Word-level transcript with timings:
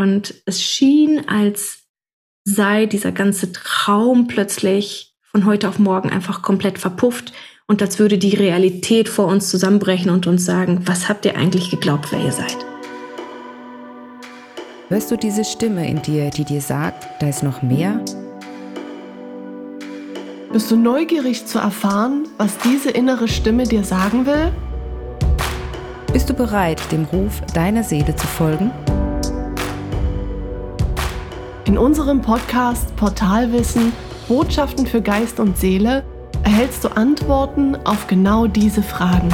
Und 0.00 0.34
es 0.46 0.62
schien, 0.62 1.28
als 1.28 1.80
sei 2.44 2.86
dieser 2.86 3.10
ganze 3.10 3.52
Traum 3.52 4.28
plötzlich 4.28 5.16
von 5.22 5.44
heute 5.44 5.68
auf 5.68 5.78
morgen 5.78 6.10
einfach 6.10 6.40
komplett 6.40 6.78
verpufft 6.78 7.32
und 7.66 7.82
als 7.82 7.98
würde 7.98 8.16
die 8.16 8.34
Realität 8.34 9.08
vor 9.08 9.26
uns 9.26 9.50
zusammenbrechen 9.50 10.10
und 10.10 10.26
uns 10.26 10.44
sagen, 10.44 10.82
was 10.86 11.08
habt 11.08 11.24
ihr 11.26 11.36
eigentlich 11.36 11.70
geglaubt, 11.70 12.12
wer 12.12 12.20
ihr 12.24 12.32
seid? 12.32 12.56
Hörst 14.88 15.10
du 15.10 15.16
diese 15.16 15.44
Stimme 15.44 15.86
in 15.86 16.00
dir, 16.00 16.30
die 16.30 16.44
dir 16.44 16.62
sagt, 16.62 17.06
da 17.20 17.28
ist 17.28 17.42
noch 17.42 17.60
mehr? 17.60 18.00
Bist 20.50 20.70
du 20.70 20.76
neugierig 20.76 21.44
zu 21.44 21.58
erfahren, 21.58 22.26
was 22.38 22.56
diese 22.58 22.90
innere 22.90 23.28
Stimme 23.28 23.64
dir 23.64 23.84
sagen 23.84 24.24
will? 24.24 24.50
Bist 26.12 26.30
du 26.30 26.34
bereit, 26.34 26.80
dem 26.90 27.04
Ruf 27.04 27.42
deiner 27.52 27.82
Seele 27.82 28.16
zu 28.16 28.26
folgen? 28.26 28.70
In 31.68 31.76
unserem 31.76 32.22
Podcast 32.22 32.96
Portalwissen 32.96 33.92
Botschaften 34.26 34.86
für 34.86 35.02
Geist 35.02 35.38
und 35.38 35.58
Seele 35.58 36.02
erhältst 36.42 36.82
du 36.82 36.88
Antworten 36.88 37.76
auf 37.84 38.06
genau 38.06 38.46
diese 38.46 38.82
Fragen. 38.82 39.28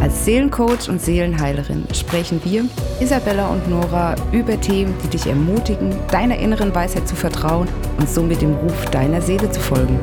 Als 0.00 0.24
Seelencoach 0.24 0.88
und 0.88 1.02
Seelenheilerin 1.02 1.86
sprechen 1.92 2.40
wir, 2.44 2.64
Isabella 2.98 3.48
und 3.48 3.68
Nora, 3.68 4.14
über 4.32 4.58
Themen, 4.58 4.94
die 5.04 5.08
dich 5.08 5.26
ermutigen, 5.26 5.94
deiner 6.10 6.38
inneren 6.38 6.74
Weisheit 6.74 7.06
zu 7.06 7.14
vertrauen 7.14 7.68
und 7.98 8.08
somit 8.08 8.40
dem 8.40 8.54
Ruf 8.54 8.86
deiner 8.86 9.20
Seele 9.20 9.50
zu 9.50 9.60
folgen. 9.60 10.00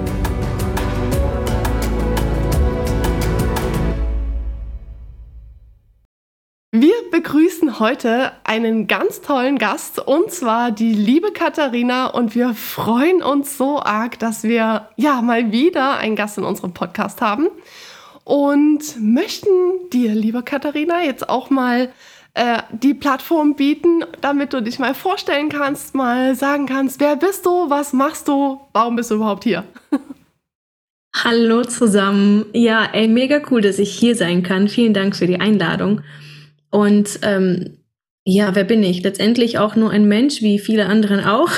Heute 7.80 8.32
einen 8.44 8.88
ganz 8.88 9.22
tollen 9.22 9.58
Gast 9.58 10.00
und 10.00 10.32
zwar 10.32 10.72
die 10.72 10.94
liebe 10.94 11.32
Katharina 11.32 12.08
und 12.08 12.36
wir 12.36 12.54
freuen 12.54 13.22
uns 13.22 13.58
so 13.58 13.82
arg, 13.82 14.20
dass 14.20 14.44
wir 14.44 14.88
ja 14.96 15.22
mal 15.22 15.52
wieder 15.52 15.98
einen 15.98 16.16
Gast 16.16 16.38
in 16.38 16.44
unserem 16.44 16.74
Podcast 16.74 17.22
haben 17.22 17.48
und 18.24 18.82
möchten 19.00 19.50
dir, 19.92 20.14
liebe 20.14 20.44
Katharina, 20.44 21.04
jetzt 21.04 21.28
auch 21.30 21.50
mal 21.50 21.90
äh, 22.34 22.60
die 22.72 22.94
Plattform 22.94 23.56
bieten, 23.56 24.04
damit 24.22 24.54
du 24.54 24.62
dich 24.62 24.80
mal 24.80 24.94
vorstellen 24.94 25.50
kannst, 25.50 25.96
mal 25.96 26.36
sagen 26.36 26.66
kannst, 26.66 27.00
wer 27.00 27.16
bist 27.16 27.46
du, 27.46 27.70
was 27.70 27.94
machst 27.94 28.28
du, 28.28 28.62
warum 28.74 28.96
bist 28.96 29.12
du 29.12 29.16
überhaupt 29.16 29.44
hier? 29.44 29.64
Hallo 31.24 31.64
zusammen. 31.64 32.46
Ja, 32.54 32.90
ey, 32.92 33.08
mega 33.08 33.40
cool, 33.50 33.62
dass 33.62 33.80
ich 33.80 33.92
hier 33.92 34.16
sein 34.16 34.44
kann. 34.44 34.68
Vielen 34.68 34.94
Dank 34.94 35.16
für 35.16 35.28
die 35.28 35.40
Einladung. 35.40 36.02
Und 36.76 37.20
ähm, 37.22 37.78
ja, 38.26 38.54
wer 38.54 38.66
bin 38.66 38.84
ich? 38.84 39.02
Letztendlich 39.02 39.60
auch 39.60 39.78
nur 39.78 39.92
ein 39.92 40.10
Mensch, 40.10 40.42
wie 40.42 40.60
viele 40.60 40.88
anderen 40.88 41.24
auch. 41.24 41.50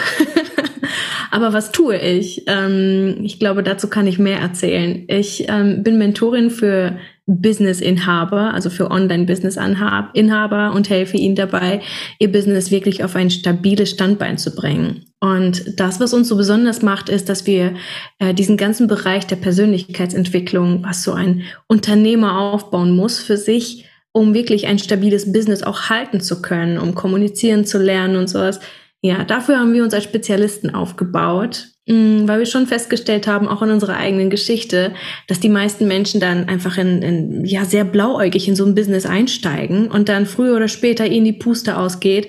Aber 1.32 1.54
was 1.54 1.72
tue 1.72 1.98
ich? 1.98 2.44
Ähm, 2.46 3.22
ich 3.24 3.40
glaube, 3.40 3.64
dazu 3.64 3.90
kann 3.90 4.06
ich 4.06 4.20
mehr 4.20 4.38
erzählen. 4.38 5.06
Ich 5.08 5.50
ähm, 5.50 5.82
bin 5.82 5.98
Mentorin 5.98 6.52
für 6.52 6.98
Business-Inhaber, 7.26 8.54
also 8.54 8.70
für 8.70 8.92
Online-Business-Inhaber 8.92 10.72
und 10.76 10.90
helfe 10.92 11.18
ihnen 11.18 11.36
dabei, 11.36 11.82
ihr 12.20 12.32
Business 12.32 12.70
wirklich 12.70 13.04
auf 13.04 13.16
ein 13.16 13.32
stabiles 13.32 13.90
Standbein 13.90 14.38
zu 14.38 14.54
bringen. 14.54 15.06
Und 15.20 15.80
das, 15.80 16.00
was 16.00 16.14
uns 16.14 16.28
so 16.28 16.38
besonders 16.38 16.84
macht, 16.84 17.10
ist, 17.10 17.28
dass 17.28 17.48
wir 17.48 17.74
äh, 18.20 18.36
diesen 18.36 18.56
ganzen 18.56 18.88
Bereich 18.88 19.26
der 19.26 19.38
Persönlichkeitsentwicklung, 19.38 20.84
was 20.84 21.02
so 21.02 21.14
ein 21.14 21.42
Unternehmer 21.68 22.40
aufbauen 22.40 22.96
muss, 22.96 23.18
für 23.18 23.38
sich 23.38 23.87
um 24.18 24.34
wirklich 24.34 24.68
ein 24.68 24.80
stabiles 24.80 25.32
Business 25.32 25.62
auch 25.64 25.90
halten 25.90 26.22
zu 26.22 26.42
können, 26.42 26.80
um 26.80 26.96
kommunizieren 26.96 27.66
zu 27.66 27.78
lernen 27.78 28.16
und 28.16 28.28
sowas. 28.28 28.60
Ja, 29.02 29.24
dafür 29.24 29.60
haben 29.60 29.74
wir 29.74 29.84
uns 29.84 29.94
als 29.94 30.06
Spezialisten 30.06 30.74
aufgebaut, 30.74 31.68
mm, 31.86 32.28
weil 32.28 32.40
wir 32.40 32.48
schon 32.48 32.66
festgestellt 32.66 33.28
haben, 33.28 33.48
auch 33.48 33.62
in 33.62 33.70
unserer 33.70 33.96
eigenen 33.96 34.32
Geschichte, 34.32 34.92
dass 35.28 35.40
die 35.40 35.50
meisten 35.50 35.88
Menschen 35.88 36.20
dann 36.20 36.50
einfach 36.50 36.80
in, 36.80 37.04
in 37.04 37.46
ja 37.46 37.64
sehr 37.64 37.86
blauäugig 37.86 38.48
in 38.48 38.56
so 38.56 38.66
ein 38.66 38.74
Business 38.74 39.06
einsteigen 39.06 39.92
und 39.92 40.10
dann 40.10 40.26
früher 40.26 40.56
oder 40.56 40.68
später 40.68 41.06
ihnen 41.06 41.26
die 41.26 41.34
Puste 41.34 41.78
ausgeht, 41.78 42.28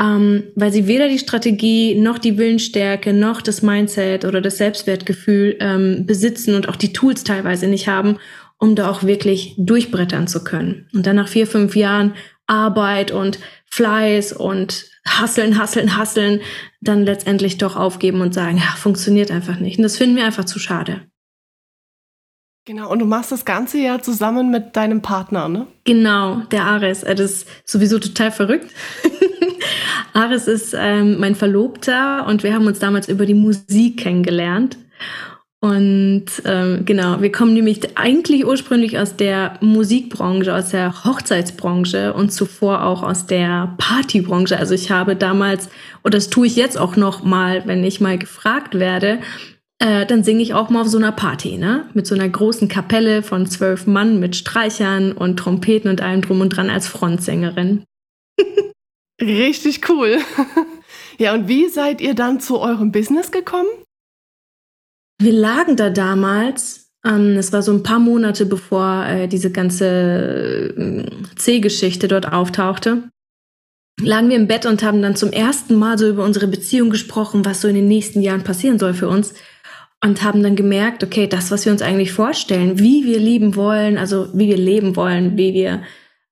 ähm, 0.00 0.42
weil 0.56 0.72
sie 0.72 0.88
weder 0.88 1.08
die 1.08 1.20
Strategie 1.20 1.94
noch 1.94 2.18
die 2.18 2.36
Willensstärke 2.36 3.12
noch 3.12 3.40
das 3.40 3.62
Mindset 3.62 4.24
oder 4.24 4.40
das 4.40 4.58
Selbstwertgefühl 4.58 5.56
ähm, 5.60 6.04
besitzen 6.04 6.56
und 6.56 6.68
auch 6.68 6.76
die 6.76 6.92
Tools 6.92 7.22
teilweise 7.22 7.68
nicht 7.68 7.86
haben, 7.86 8.18
um 8.58 8.74
da 8.74 8.90
auch 8.90 9.02
wirklich 9.04 9.54
durchbrettern 9.56 10.26
zu 10.26 10.44
können. 10.44 10.88
Und 10.92 11.06
dann 11.06 11.16
nach 11.16 11.28
vier, 11.28 11.46
fünf 11.46 11.76
Jahren 11.76 12.14
Arbeit 12.46 13.10
und 13.10 13.38
Fleiß 13.66 14.32
und 14.32 14.86
Hasseln, 15.06 15.58
Hasseln, 15.58 15.96
Hasseln, 15.96 16.40
dann 16.80 17.04
letztendlich 17.04 17.58
doch 17.58 17.76
aufgeben 17.76 18.20
und 18.20 18.34
sagen, 18.34 18.58
ja, 18.58 18.74
funktioniert 18.76 19.30
einfach 19.30 19.58
nicht. 19.58 19.78
Und 19.78 19.82
das 19.84 19.96
finden 19.96 20.16
wir 20.16 20.24
einfach 20.24 20.44
zu 20.44 20.58
schade. 20.58 21.02
Genau, 22.64 22.90
und 22.90 22.98
du 22.98 23.06
machst 23.06 23.32
das 23.32 23.46
Ganze 23.46 23.78
ja 23.78 23.98
zusammen 24.00 24.50
mit 24.50 24.76
deinem 24.76 25.00
Partner, 25.00 25.48
ne? 25.48 25.66
Genau, 25.84 26.42
der 26.50 26.64
Ares. 26.64 27.00
Das 27.00 27.18
ist 27.18 27.48
sowieso 27.64 27.98
total 27.98 28.30
verrückt. 28.30 28.70
Ares 30.12 30.48
ist 30.48 30.74
ähm, 30.78 31.18
mein 31.18 31.34
Verlobter 31.34 32.26
und 32.26 32.42
wir 32.42 32.52
haben 32.52 32.66
uns 32.66 32.78
damals 32.78 33.08
über 33.08 33.24
die 33.24 33.34
Musik 33.34 34.00
kennengelernt. 34.00 34.76
Und 35.60 36.26
ähm, 36.44 36.84
genau, 36.84 37.20
wir 37.20 37.32
kommen 37.32 37.52
nämlich 37.52 37.98
eigentlich 37.98 38.46
ursprünglich 38.46 38.96
aus 38.98 39.16
der 39.16 39.58
Musikbranche, 39.60 40.54
aus 40.54 40.70
der 40.70 41.04
Hochzeitsbranche 41.04 42.12
und 42.12 42.30
zuvor 42.30 42.84
auch 42.84 43.02
aus 43.02 43.26
der 43.26 43.74
Partybranche. 43.78 44.56
Also 44.56 44.74
ich 44.74 44.92
habe 44.92 45.16
damals, 45.16 45.68
und 46.02 46.14
das 46.14 46.30
tue 46.30 46.46
ich 46.46 46.54
jetzt 46.54 46.78
auch 46.78 46.94
noch 46.94 47.24
mal, 47.24 47.66
wenn 47.66 47.82
ich 47.82 48.00
mal 48.00 48.18
gefragt 48.18 48.78
werde, 48.78 49.18
äh, 49.80 50.06
dann 50.06 50.22
singe 50.22 50.42
ich 50.42 50.54
auch 50.54 50.70
mal 50.70 50.82
auf 50.82 50.88
so 50.88 50.98
einer 50.98 51.12
Party, 51.12 51.56
ne? 51.56 51.88
Mit 51.92 52.06
so 52.06 52.14
einer 52.14 52.28
großen 52.28 52.68
Kapelle 52.68 53.24
von 53.24 53.46
zwölf 53.46 53.86
Mann 53.86 54.20
mit 54.20 54.36
Streichern 54.36 55.10
und 55.10 55.38
Trompeten 55.38 55.90
und 55.90 56.00
allem 56.00 56.22
drum 56.22 56.40
und 56.40 56.50
dran 56.50 56.70
als 56.70 56.86
Frontsängerin. 56.86 57.84
Richtig 59.20 59.88
cool. 59.88 60.18
Ja, 61.20 61.34
und 61.34 61.48
wie 61.48 61.68
seid 61.68 62.00
ihr 62.00 62.14
dann 62.14 62.38
zu 62.38 62.60
eurem 62.60 62.92
Business 62.92 63.32
gekommen? 63.32 63.66
Wir 65.20 65.32
lagen 65.32 65.76
da 65.76 65.90
damals, 65.90 66.92
ähm, 67.04 67.36
es 67.36 67.52
war 67.52 67.62
so 67.62 67.72
ein 67.72 67.82
paar 67.82 67.98
Monate 67.98 68.46
bevor 68.46 69.04
äh, 69.06 69.26
diese 69.26 69.50
ganze 69.50 70.74
äh, 70.76 71.34
C-Geschichte 71.36 72.06
dort 72.06 72.32
auftauchte, 72.32 73.10
lagen 74.00 74.28
wir 74.28 74.36
im 74.36 74.46
Bett 74.46 74.64
und 74.64 74.82
haben 74.82 75.02
dann 75.02 75.16
zum 75.16 75.32
ersten 75.32 75.74
Mal 75.74 75.98
so 75.98 76.08
über 76.08 76.24
unsere 76.24 76.46
Beziehung 76.46 76.90
gesprochen, 76.90 77.44
was 77.44 77.60
so 77.60 77.68
in 77.68 77.74
den 77.74 77.88
nächsten 77.88 78.20
Jahren 78.20 78.44
passieren 78.44 78.78
soll 78.78 78.94
für 78.94 79.08
uns. 79.08 79.34
Und 80.00 80.22
haben 80.22 80.44
dann 80.44 80.54
gemerkt, 80.54 81.02
okay, 81.02 81.26
das, 81.26 81.50
was 81.50 81.64
wir 81.64 81.72
uns 81.72 81.82
eigentlich 81.82 82.12
vorstellen, 82.12 82.78
wie 82.78 83.04
wir 83.04 83.18
lieben 83.18 83.56
wollen, 83.56 83.98
also 83.98 84.28
wie 84.32 84.46
wir 84.46 84.56
leben 84.56 84.94
wollen, 84.94 85.36
wie 85.36 85.54
wir 85.54 85.82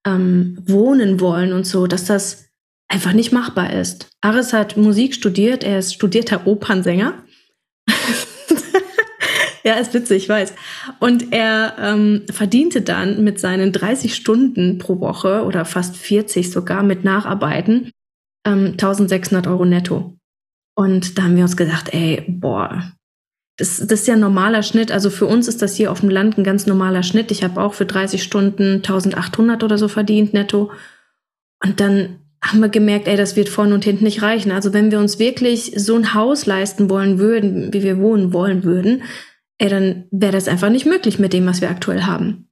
ähm, 0.07 0.57
wohnen 0.65 1.19
wollen 1.19 1.53
und 1.53 1.67
so, 1.67 1.89
dass 1.89 2.05
das 2.05 2.45
einfach 2.87 3.13
nicht 3.13 3.33
machbar 3.33 3.73
ist. 3.73 4.09
Aris 4.21 4.53
hat 4.53 4.77
Musik 4.77 5.15
studiert, 5.15 5.65
er 5.65 5.81
ist 5.81 5.95
studierter 5.95 6.47
Opernsänger. 6.47 7.25
Ja, 9.67 9.75
ist 9.75 9.95
witzig, 9.95 10.23
ich 10.23 10.29
weiß. 10.29 10.55
Und 11.01 11.33
er 11.33 11.75
ähm, 11.81 12.23
verdiente 12.31 12.83
dann 12.83 13.25
mit 13.25 13.41
seinen 13.41 13.73
30 13.73 14.15
Stunden 14.15 14.79
pro 14.79 15.01
Woche 15.01 15.43
oder 15.45 15.65
fast 15.65 15.97
40 15.97 16.53
sogar 16.53 16.85
mit 16.85 17.03
Nacharbeiten 17.03 17.91
ähm, 18.47 18.77
1600 18.79 19.49
Euro 19.49 19.65
netto. 19.65 20.17
Und 20.77 21.19
da 21.19 21.25
haben 21.25 21.35
wir 21.35 21.43
uns 21.43 21.57
gedacht, 21.57 21.93
ey, 21.93 22.25
boah, 22.29 22.93
das, 23.57 23.79
das 23.79 24.03
ist 24.03 24.07
ja 24.07 24.15
ein 24.15 24.21
normaler 24.21 24.63
Schnitt. 24.63 24.93
Also 24.93 25.11
für 25.11 25.27
uns 25.27 25.49
ist 25.49 25.63
das 25.63 25.75
hier 25.75 25.91
auf 25.91 25.99
dem 25.99 26.11
Land 26.11 26.39
ein 26.39 26.45
ganz 26.45 26.67
normaler 26.67 27.03
Schnitt. 27.03 27.33
Ich 27.33 27.43
habe 27.43 27.61
auch 27.61 27.75
für 27.75 27.87
30 27.87 28.23
Stunden 28.23 28.77
1800 28.77 29.65
oder 29.65 29.79
so 29.79 29.89
verdient 29.89 30.33
netto. 30.33 30.71
Und 31.65 31.81
dann 31.81 32.21
haben 32.43 32.61
wir 32.61 32.69
gemerkt, 32.69 33.09
ey, 33.09 33.17
das 33.17 33.37
wird 33.37 33.49
vorne 33.49 33.75
und 33.75 33.85
hinten 33.85 34.05
nicht 34.05 34.23
reichen. 34.23 34.53
Also 34.53 34.73
wenn 34.73 34.91
wir 34.91 34.99
uns 34.99 35.19
wirklich 35.19 35.73
so 35.77 35.97
ein 35.97 36.15
Haus 36.15 36.47
leisten 36.47 36.91
wollen 36.91 37.19
würden, 37.19 37.73
wie 37.73 37.83
wir 37.83 37.99
wohnen 37.99 38.33
wollen 38.33 38.65
würden, 38.65 39.03
ey, 39.59 39.69
dann 39.69 40.05
wäre 40.11 40.33
das 40.33 40.49
einfach 40.49 40.71
nicht 40.71 40.87
möglich 40.87 41.19
mit 41.19 41.33
dem, 41.33 41.47
was 41.47 41.61
wir 41.61 41.71
aktuell 41.71 42.03
haben. 42.03 42.49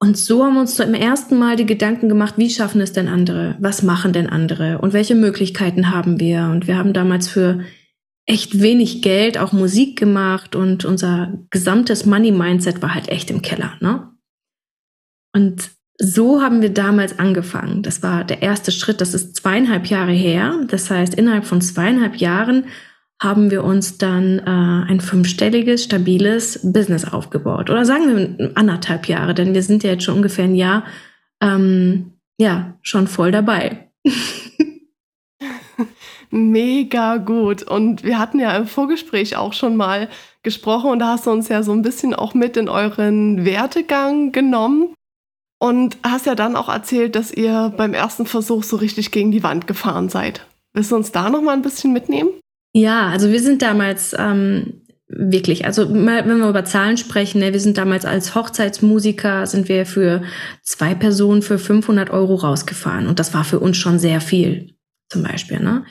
Und 0.00 0.16
so 0.16 0.44
haben 0.44 0.54
wir 0.54 0.60
uns 0.60 0.76
zum 0.76 0.94
ersten 0.94 1.36
Mal 1.38 1.56
die 1.56 1.66
Gedanken 1.66 2.08
gemacht, 2.08 2.34
wie 2.36 2.50
schaffen 2.50 2.80
es 2.80 2.92
denn 2.92 3.08
andere? 3.08 3.56
Was 3.58 3.82
machen 3.82 4.12
denn 4.12 4.28
andere? 4.28 4.78
Und 4.78 4.92
welche 4.92 5.16
Möglichkeiten 5.16 5.90
haben 5.90 6.20
wir? 6.20 6.44
Und 6.44 6.68
wir 6.68 6.78
haben 6.78 6.92
damals 6.92 7.28
für 7.28 7.64
echt 8.24 8.60
wenig 8.60 9.02
Geld 9.02 9.38
auch 9.38 9.52
Musik 9.52 9.98
gemacht 9.98 10.54
und 10.54 10.84
unser 10.84 11.38
gesamtes 11.50 12.06
Money-Mindset 12.06 12.80
war 12.82 12.94
halt 12.94 13.08
echt 13.08 13.30
im 13.30 13.42
Keller, 13.42 13.72
ne? 13.80 14.10
Und 15.34 15.70
so 16.00 16.40
haben 16.40 16.62
wir 16.62 16.72
damals 16.72 17.18
angefangen. 17.18 17.82
Das 17.82 18.02
war 18.02 18.24
der 18.24 18.40
erste 18.40 18.70
Schritt. 18.70 19.00
Das 19.00 19.14
ist 19.14 19.34
zweieinhalb 19.36 19.86
Jahre 19.86 20.12
her. 20.12 20.54
Das 20.68 20.90
heißt, 20.90 21.14
innerhalb 21.14 21.44
von 21.44 21.60
zweieinhalb 21.60 22.16
Jahren 22.16 22.66
haben 23.20 23.50
wir 23.50 23.64
uns 23.64 23.98
dann 23.98 24.38
äh, 24.38 24.92
ein 24.92 25.00
fünfstelliges, 25.00 25.84
stabiles 25.84 26.60
Business 26.62 27.04
aufgebaut. 27.04 27.68
Oder 27.68 27.84
sagen 27.84 28.38
wir 28.38 28.52
anderthalb 28.54 29.08
Jahre, 29.08 29.34
denn 29.34 29.54
wir 29.54 29.62
sind 29.64 29.82
ja 29.82 29.90
jetzt 29.90 30.04
schon 30.04 30.14
ungefähr 30.14 30.44
ein 30.44 30.54
Jahr 30.54 30.84
ähm, 31.42 32.12
ja, 32.38 32.78
schon 32.82 33.08
voll 33.08 33.32
dabei. 33.32 33.90
Mega 36.30 37.16
gut. 37.16 37.64
Und 37.64 38.04
wir 38.04 38.20
hatten 38.20 38.38
ja 38.38 38.56
im 38.56 38.66
Vorgespräch 38.66 39.36
auch 39.36 39.52
schon 39.52 39.74
mal 39.74 40.08
gesprochen 40.44 40.90
und 40.90 41.00
da 41.00 41.08
hast 41.08 41.26
du 41.26 41.30
uns 41.30 41.48
ja 41.48 41.64
so 41.64 41.72
ein 41.72 41.82
bisschen 41.82 42.14
auch 42.14 42.34
mit 42.34 42.56
in 42.56 42.68
euren 42.68 43.44
Wertegang 43.44 44.30
genommen 44.30 44.94
und 45.58 45.96
hast 46.04 46.26
ja 46.26 46.34
dann 46.34 46.56
auch 46.56 46.68
erzählt, 46.68 47.16
dass 47.16 47.32
ihr 47.32 47.72
beim 47.76 47.94
ersten 47.94 48.26
Versuch 48.26 48.62
so 48.62 48.76
richtig 48.76 49.10
gegen 49.10 49.30
die 49.30 49.42
Wand 49.42 49.66
gefahren 49.66 50.08
seid. 50.08 50.46
Willst 50.72 50.92
du 50.92 50.96
uns 50.96 51.12
da 51.12 51.30
noch 51.30 51.42
mal 51.42 51.52
ein 51.52 51.62
bisschen 51.62 51.92
mitnehmen? 51.92 52.30
Ja, 52.72 53.08
also 53.08 53.30
wir 53.30 53.40
sind 53.40 53.62
damals 53.62 54.14
ähm, 54.18 54.82
wirklich, 55.08 55.64
also 55.64 55.92
wenn 55.92 56.26
wir 56.26 56.48
über 56.48 56.64
Zahlen 56.64 56.96
sprechen, 56.96 57.40
ne, 57.40 57.52
wir 57.52 57.60
sind 57.60 57.78
damals 57.78 58.04
als 58.04 58.34
Hochzeitsmusiker, 58.34 59.46
sind 59.46 59.68
wir 59.68 59.86
für 59.86 60.22
zwei 60.62 60.94
Personen 60.94 61.42
für 61.42 61.58
500 61.58 62.10
Euro 62.10 62.36
rausgefahren 62.36 63.08
und 63.08 63.18
das 63.18 63.34
war 63.34 63.44
für 63.44 63.58
uns 63.58 63.76
schon 63.76 63.98
sehr 63.98 64.20
viel 64.20 64.77
zum 65.10 65.22
Beispiel. 65.22 65.58
Ne? 65.58 65.84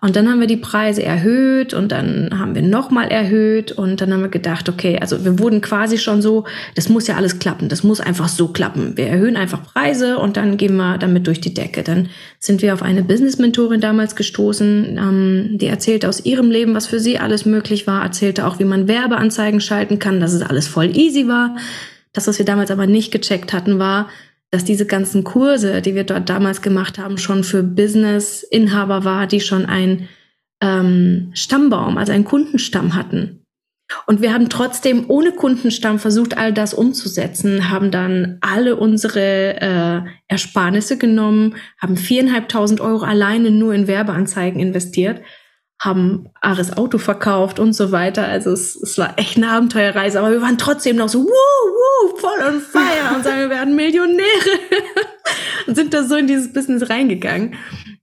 Und 0.00 0.14
dann 0.14 0.28
haben 0.28 0.38
wir 0.38 0.46
die 0.46 0.56
Preise 0.56 1.02
erhöht 1.02 1.74
und 1.74 1.90
dann 1.90 2.38
haben 2.38 2.54
wir 2.54 2.62
nochmal 2.62 3.08
erhöht 3.08 3.72
und 3.72 4.00
dann 4.00 4.12
haben 4.12 4.20
wir 4.20 4.28
gedacht, 4.28 4.68
okay, 4.68 4.96
also 5.00 5.24
wir 5.24 5.40
wurden 5.40 5.60
quasi 5.60 5.98
schon 5.98 6.22
so, 6.22 6.44
das 6.76 6.88
muss 6.88 7.08
ja 7.08 7.16
alles 7.16 7.40
klappen, 7.40 7.68
das 7.68 7.82
muss 7.82 8.00
einfach 8.00 8.28
so 8.28 8.48
klappen. 8.48 8.96
Wir 8.96 9.08
erhöhen 9.08 9.36
einfach 9.36 9.64
Preise 9.64 10.18
und 10.18 10.36
dann 10.36 10.56
gehen 10.56 10.76
wir 10.76 10.98
damit 10.98 11.26
durch 11.26 11.40
die 11.40 11.52
Decke. 11.52 11.82
Dann 11.82 12.10
sind 12.38 12.62
wir 12.62 12.72
auf 12.72 12.82
eine 12.82 13.02
Business-Mentorin 13.02 13.80
damals 13.80 14.14
gestoßen, 14.14 14.98
ähm, 14.98 15.58
die 15.58 15.66
erzählte 15.66 16.08
aus 16.08 16.24
ihrem 16.24 16.50
Leben, 16.52 16.74
was 16.74 16.86
für 16.86 17.00
sie 17.00 17.18
alles 17.18 17.44
möglich 17.46 17.88
war, 17.88 18.04
erzählte 18.04 18.46
auch, 18.46 18.60
wie 18.60 18.64
man 18.64 18.86
Werbeanzeigen 18.86 19.60
schalten 19.60 19.98
kann, 19.98 20.20
dass 20.20 20.32
es 20.32 20.42
alles 20.42 20.68
voll 20.68 20.96
easy 20.96 21.26
war. 21.26 21.56
Das, 22.12 22.28
was 22.28 22.38
wir 22.38 22.46
damals 22.46 22.70
aber 22.70 22.86
nicht 22.86 23.10
gecheckt 23.12 23.52
hatten, 23.52 23.80
war, 23.80 24.08
dass 24.50 24.64
diese 24.64 24.86
ganzen 24.86 25.24
Kurse, 25.24 25.80
die 25.80 25.94
wir 25.94 26.04
dort 26.04 26.28
damals 26.28 26.62
gemacht 26.62 26.98
haben, 26.98 27.18
schon 27.18 27.44
für 27.44 27.62
Business-Inhaber 27.62 29.04
war, 29.04 29.26
die 29.26 29.40
schon 29.40 29.66
ein 29.66 30.08
ähm, 30.60 31.30
Stammbaum, 31.34 31.96
also 31.98 32.12
einen 32.12 32.24
Kundenstamm 32.24 32.94
hatten. 32.94 33.44
Und 34.06 34.22
wir 34.22 34.32
haben 34.32 34.48
trotzdem 34.48 35.04
ohne 35.08 35.32
Kundenstamm 35.32 35.98
versucht, 35.98 36.36
all 36.36 36.52
das 36.52 36.74
umzusetzen, 36.74 37.70
haben 37.70 37.90
dann 37.90 38.38
alle 38.40 38.76
unsere 38.76 39.60
äh, 39.60 40.00
Ersparnisse 40.28 40.96
genommen, 40.96 41.56
haben 41.78 41.96
viereinhalbtausend 41.96 42.80
Euro 42.80 43.04
alleine 43.04 43.50
nur 43.50 43.74
in 43.74 43.88
Werbeanzeigen 43.88 44.60
investiert 44.60 45.20
haben 45.80 46.28
Ares 46.42 46.76
Auto 46.76 46.98
verkauft 46.98 47.58
und 47.58 47.72
so 47.72 47.90
weiter. 47.90 48.28
Also 48.28 48.52
es, 48.52 48.76
es 48.76 48.98
war 48.98 49.18
echt 49.18 49.38
eine 49.38 49.50
Abenteuerreise, 49.50 50.18
aber 50.18 50.30
wir 50.30 50.42
waren 50.42 50.58
trotzdem 50.58 50.96
noch 50.96 51.08
so, 51.08 51.20
wuh, 51.20 51.26
wuh, 51.26 52.16
voll 52.18 52.38
on 52.46 52.60
fire 52.60 53.16
und 53.16 53.24
sagen, 53.24 53.40
wir 53.40 53.50
werden 53.50 53.74
Millionäre 53.74 54.20
und 55.66 55.74
sind 55.74 55.94
da 55.94 56.04
so 56.04 56.16
in 56.16 56.26
dieses 56.26 56.52
Business 56.52 56.90
reingegangen 56.90 57.54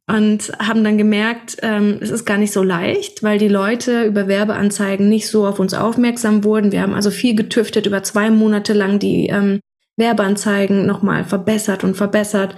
und 0.08 0.52
haben 0.58 0.84
dann 0.84 0.98
gemerkt, 0.98 1.58
ähm, 1.62 2.00
es 2.02 2.10
ist 2.10 2.26
gar 2.26 2.38
nicht 2.38 2.54
so 2.54 2.64
leicht, 2.64 3.22
weil 3.22 3.38
die 3.38 3.48
Leute 3.48 4.06
über 4.06 4.28
Werbeanzeigen 4.28 5.08
nicht 5.08 5.28
so 5.28 5.46
auf 5.46 5.60
uns 5.60 5.76
aufmerksam 5.76 6.44
wurden. 6.44 6.72
Wir 6.72 6.82
haben 6.82 6.94
also 6.94 7.12
viel 7.12 7.36
getüftet, 7.36 7.86
über 7.86 8.02
zwei 8.02 8.32
Monate 8.32 8.74
lang 8.74 8.98
die 9.00 9.28
ähm, 9.28 9.60
Werbeanzeigen 9.98 10.86
nochmal 10.86 11.26
verbessert 11.26 11.84
und 11.84 11.96
verbessert 11.96 12.56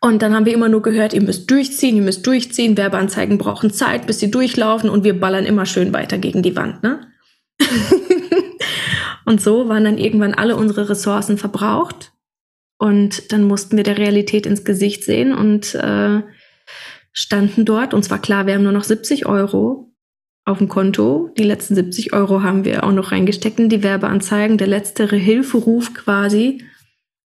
und 0.00 0.22
dann 0.22 0.34
haben 0.34 0.46
wir 0.46 0.54
immer 0.54 0.68
nur 0.68 0.82
gehört, 0.82 1.12
ihr 1.12 1.22
müsst 1.22 1.50
durchziehen, 1.50 1.96
ihr 1.96 2.02
müsst 2.02 2.26
durchziehen, 2.26 2.76
Werbeanzeigen 2.76 3.38
brauchen 3.38 3.72
Zeit, 3.72 4.06
bis 4.06 4.20
sie 4.20 4.30
durchlaufen 4.30 4.90
und 4.90 5.04
wir 5.04 5.18
ballern 5.18 5.44
immer 5.44 5.66
schön 5.66 5.92
weiter 5.92 6.18
gegen 6.18 6.42
die 6.42 6.56
Wand, 6.56 6.82
ne? 6.82 7.00
und 9.24 9.40
so 9.40 9.68
waren 9.68 9.84
dann 9.84 9.98
irgendwann 9.98 10.34
alle 10.34 10.56
unsere 10.56 10.88
Ressourcen 10.88 11.38
verbraucht. 11.38 12.12
Und 12.78 13.32
dann 13.32 13.42
mussten 13.42 13.76
wir 13.76 13.82
der 13.82 13.98
Realität 13.98 14.46
ins 14.46 14.64
Gesicht 14.64 15.02
sehen 15.02 15.34
und 15.34 15.74
äh, 15.74 16.22
standen 17.12 17.64
dort. 17.64 17.92
Und 17.92 18.04
zwar 18.04 18.20
klar, 18.20 18.46
wir 18.46 18.54
haben 18.54 18.62
nur 18.62 18.72
noch 18.72 18.84
70 18.84 19.26
Euro 19.26 19.92
auf 20.44 20.58
dem 20.58 20.68
Konto. 20.68 21.30
Die 21.36 21.42
letzten 21.42 21.74
70 21.74 22.12
Euro 22.12 22.42
haben 22.44 22.64
wir 22.64 22.84
auch 22.84 22.92
noch 22.92 23.10
reingesteckt 23.10 23.58
in 23.58 23.68
die 23.68 23.82
Werbeanzeigen. 23.82 24.58
Der 24.58 24.68
letzte 24.68 25.08
Hilferuf 25.08 25.92
quasi. 25.92 26.64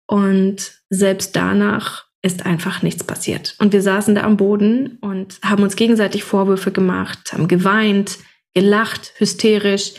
Und 0.06 0.74
selbst 0.90 1.36
danach 1.36 2.09
ist 2.22 2.46
einfach 2.46 2.82
nichts 2.82 3.04
passiert. 3.04 3.56
Und 3.60 3.72
wir 3.72 3.82
saßen 3.82 4.16
da 4.16 4.24
am 4.24 4.38
Boden 4.38 4.98
und 5.02 5.40
haben 5.44 5.64
uns 5.64 5.76
gegenseitig 5.76 6.24
Vorwürfe 6.24 6.72
gemacht, 6.72 7.32
haben 7.32 7.48
geweint, 7.48 8.18
gelacht, 8.54 9.14
hysterisch. 9.18 9.94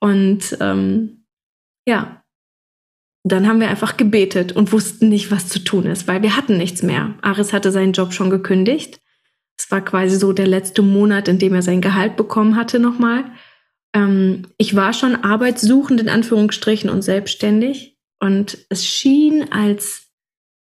Und 0.00 0.56
ähm, 0.60 1.24
ja, 1.86 2.24
dann 3.24 3.46
haben 3.46 3.60
wir 3.60 3.68
einfach 3.68 3.96
gebetet 3.96 4.52
und 4.52 4.72
wussten 4.72 5.08
nicht, 5.08 5.30
was 5.30 5.48
zu 5.48 5.60
tun 5.60 5.86
ist, 5.86 6.06
weil 6.08 6.22
wir 6.22 6.36
hatten 6.36 6.56
nichts 6.56 6.82
mehr. 6.82 7.14
Aris 7.22 7.52
hatte 7.52 7.72
seinen 7.72 7.92
Job 7.92 8.12
schon 8.12 8.30
gekündigt. 8.30 9.00
Es 9.58 9.70
war 9.70 9.80
quasi 9.80 10.16
so 10.16 10.32
der 10.32 10.46
letzte 10.46 10.82
Monat, 10.82 11.28
in 11.28 11.38
dem 11.38 11.54
er 11.54 11.62
sein 11.62 11.80
Gehalt 11.80 12.16
bekommen 12.16 12.56
hatte 12.56 12.78
nochmal. 12.78 13.24
Ähm, 13.94 14.48
ich 14.58 14.76
war 14.76 14.92
schon 14.92 15.16
arbeitssuchend 15.16 16.00
in 16.00 16.08
Anführungsstrichen 16.08 16.90
und 16.90 17.02
selbstständig. 17.02 17.98
Und 18.20 18.58
es 18.68 18.86
schien, 18.86 19.52
als 19.52 20.05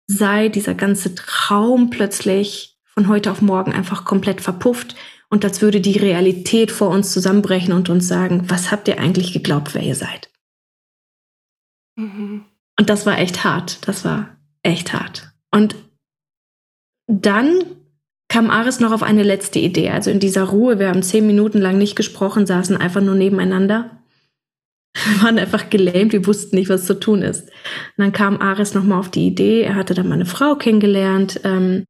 sei 0.07 0.49
dieser 0.49 0.75
ganze 0.75 1.15
Traum 1.15 1.89
plötzlich 1.89 2.77
von 2.85 3.07
heute 3.07 3.31
auf 3.31 3.41
morgen 3.41 3.73
einfach 3.73 4.05
komplett 4.05 4.41
verpufft 4.41 4.95
und 5.29 5.43
als 5.43 5.61
würde 5.61 5.81
die 5.81 5.97
Realität 5.97 6.71
vor 6.71 6.89
uns 6.89 7.11
zusammenbrechen 7.11 7.73
und 7.73 7.89
uns 7.89 8.07
sagen, 8.07 8.43
was 8.49 8.71
habt 8.71 8.87
ihr 8.87 8.99
eigentlich 8.99 9.33
geglaubt, 9.33 9.73
wer 9.73 9.81
ihr 9.81 9.95
seid? 9.95 10.29
Mhm. 11.95 12.45
Und 12.79 12.89
das 12.89 13.05
war 13.05 13.17
echt 13.17 13.43
hart. 13.43 13.87
Das 13.87 14.05
war 14.05 14.37
echt 14.63 14.93
hart. 14.93 15.31
Und 15.51 15.75
dann 17.07 17.63
kam 18.27 18.49
Aris 18.49 18.79
noch 18.79 18.91
auf 18.91 19.03
eine 19.03 19.23
letzte 19.23 19.59
Idee. 19.59 19.89
Also 19.91 20.09
in 20.09 20.19
dieser 20.19 20.43
Ruhe, 20.43 20.79
wir 20.79 20.89
haben 20.89 21.03
zehn 21.03 21.25
Minuten 21.27 21.59
lang 21.59 21.77
nicht 21.77 21.95
gesprochen, 21.95 22.45
saßen 22.45 22.77
einfach 22.77 23.01
nur 23.01 23.15
nebeneinander. 23.15 24.03
Wir 24.95 25.23
waren 25.23 25.37
einfach 25.37 25.69
gelähmt, 25.69 26.13
wir 26.13 26.25
wussten 26.25 26.55
nicht, 26.55 26.69
was 26.69 26.85
zu 26.85 26.99
tun 26.99 27.21
ist. 27.21 27.43
Und 27.43 27.51
dann 27.97 28.11
kam 28.13 28.39
Ares 28.39 28.73
nochmal 28.73 28.99
auf 28.99 29.11
die 29.11 29.27
Idee, 29.27 29.61
er 29.61 29.75
hatte 29.75 29.93
dann 29.93 30.07
mal 30.07 30.15
eine 30.15 30.25
Frau 30.25 30.55
kennengelernt, 30.55 31.41
ähm, 31.43 31.83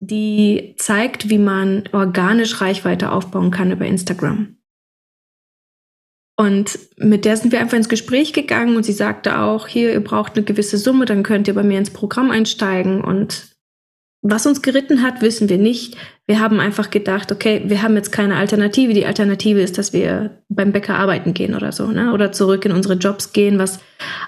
die 0.00 0.74
zeigt, 0.76 1.30
wie 1.30 1.38
man 1.38 1.84
organisch 1.92 2.60
Reichweite 2.60 3.10
aufbauen 3.10 3.50
kann 3.50 3.72
über 3.72 3.86
Instagram. 3.86 4.56
Und 6.38 6.78
mit 6.98 7.24
der 7.24 7.38
sind 7.38 7.50
wir 7.50 7.60
einfach 7.60 7.78
ins 7.78 7.88
Gespräch 7.88 8.34
gegangen 8.34 8.76
und 8.76 8.84
sie 8.84 8.92
sagte 8.92 9.38
auch, 9.38 9.66
hier, 9.66 9.92
ihr 9.92 10.04
braucht 10.04 10.36
eine 10.36 10.44
gewisse 10.44 10.76
Summe, 10.76 11.06
dann 11.06 11.22
könnt 11.22 11.48
ihr 11.48 11.54
bei 11.54 11.62
mir 11.62 11.78
ins 11.78 11.90
Programm 11.90 12.30
einsteigen. 12.30 13.00
Und 13.00 13.55
was 14.30 14.46
uns 14.46 14.62
geritten 14.62 15.02
hat, 15.02 15.22
wissen 15.22 15.48
wir 15.48 15.58
nicht. 15.58 15.96
Wir 16.26 16.40
haben 16.40 16.58
einfach 16.58 16.90
gedacht, 16.90 17.30
okay, 17.30 17.62
wir 17.66 17.82
haben 17.82 17.94
jetzt 17.96 18.10
keine 18.10 18.36
Alternative. 18.36 18.92
Die 18.92 19.06
Alternative 19.06 19.60
ist, 19.60 19.78
dass 19.78 19.92
wir 19.92 20.42
beim 20.48 20.72
Bäcker 20.72 20.96
arbeiten 20.96 21.34
gehen 21.34 21.54
oder 21.54 21.72
so, 21.72 21.86
ne? 21.86 22.12
Oder 22.12 22.32
zurück 22.32 22.64
in 22.64 22.72
unsere 22.72 22.94
Jobs 22.94 23.32
gehen, 23.32 23.58
was 23.58 23.78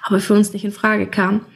aber 0.03 0.21
für 0.21 0.35
uns 0.35 0.53
nicht 0.53 0.65
in 0.65 0.73
Frage 0.73 1.07
kam. 1.07 1.47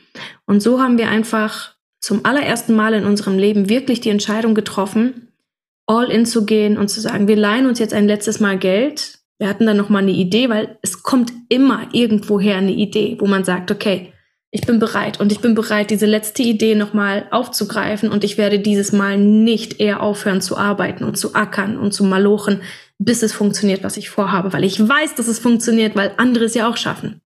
Und 0.46 0.60
so 0.60 0.80
haben 0.80 0.98
wir 0.98 1.08
einfach 1.08 1.74
zum 2.00 2.24
allerersten 2.24 2.74
Mal 2.74 2.94
in 2.94 3.04
unserem 3.04 3.38
Leben 3.38 3.68
wirklich 3.68 4.00
die 4.00 4.10
Entscheidung 4.10 4.54
getroffen, 4.54 5.28
all 5.86 6.10
in 6.10 6.26
zu 6.26 6.44
gehen 6.44 6.76
und 6.76 6.88
zu 6.88 7.00
sagen, 7.00 7.28
wir 7.28 7.36
leihen 7.36 7.66
uns 7.66 7.78
jetzt 7.78 7.94
ein 7.94 8.06
letztes 8.06 8.40
Mal 8.40 8.58
Geld. 8.58 9.20
Wir 9.38 9.48
hatten 9.48 9.66
dann 9.66 9.76
noch 9.76 9.88
mal 9.88 10.00
eine 10.00 10.12
Idee, 10.12 10.48
weil 10.48 10.78
es 10.82 11.02
kommt 11.02 11.32
immer 11.48 11.88
irgendwoher 11.92 12.56
eine 12.56 12.72
Idee, 12.72 13.16
wo 13.20 13.26
man 13.26 13.44
sagt, 13.44 13.70
okay, 13.70 14.11
ich 14.54 14.66
bin 14.66 14.78
bereit 14.78 15.18
und 15.18 15.32
ich 15.32 15.40
bin 15.40 15.54
bereit, 15.54 15.88
diese 15.88 16.04
letzte 16.04 16.42
Idee 16.42 16.74
nochmal 16.74 17.26
aufzugreifen 17.30 18.10
und 18.10 18.22
ich 18.22 18.36
werde 18.36 18.58
dieses 18.58 18.92
Mal 18.92 19.16
nicht 19.16 19.80
eher 19.80 20.02
aufhören 20.02 20.42
zu 20.42 20.58
arbeiten 20.58 21.04
und 21.04 21.16
zu 21.16 21.34
ackern 21.34 21.78
und 21.78 21.92
zu 21.92 22.04
malochen, 22.04 22.60
bis 22.98 23.22
es 23.22 23.32
funktioniert, 23.32 23.82
was 23.82 23.96
ich 23.96 24.10
vorhabe, 24.10 24.52
weil 24.52 24.64
ich 24.64 24.78
weiß, 24.78 25.14
dass 25.14 25.26
es 25.26 25.38
funktioniert, 25.38 25.96
weil 25.96 26.12
andere 26.18 26.44
es 26.44 26.54
ja 26.54 26.68
auch 26.68 26.76
schaffen. 26.76 27.22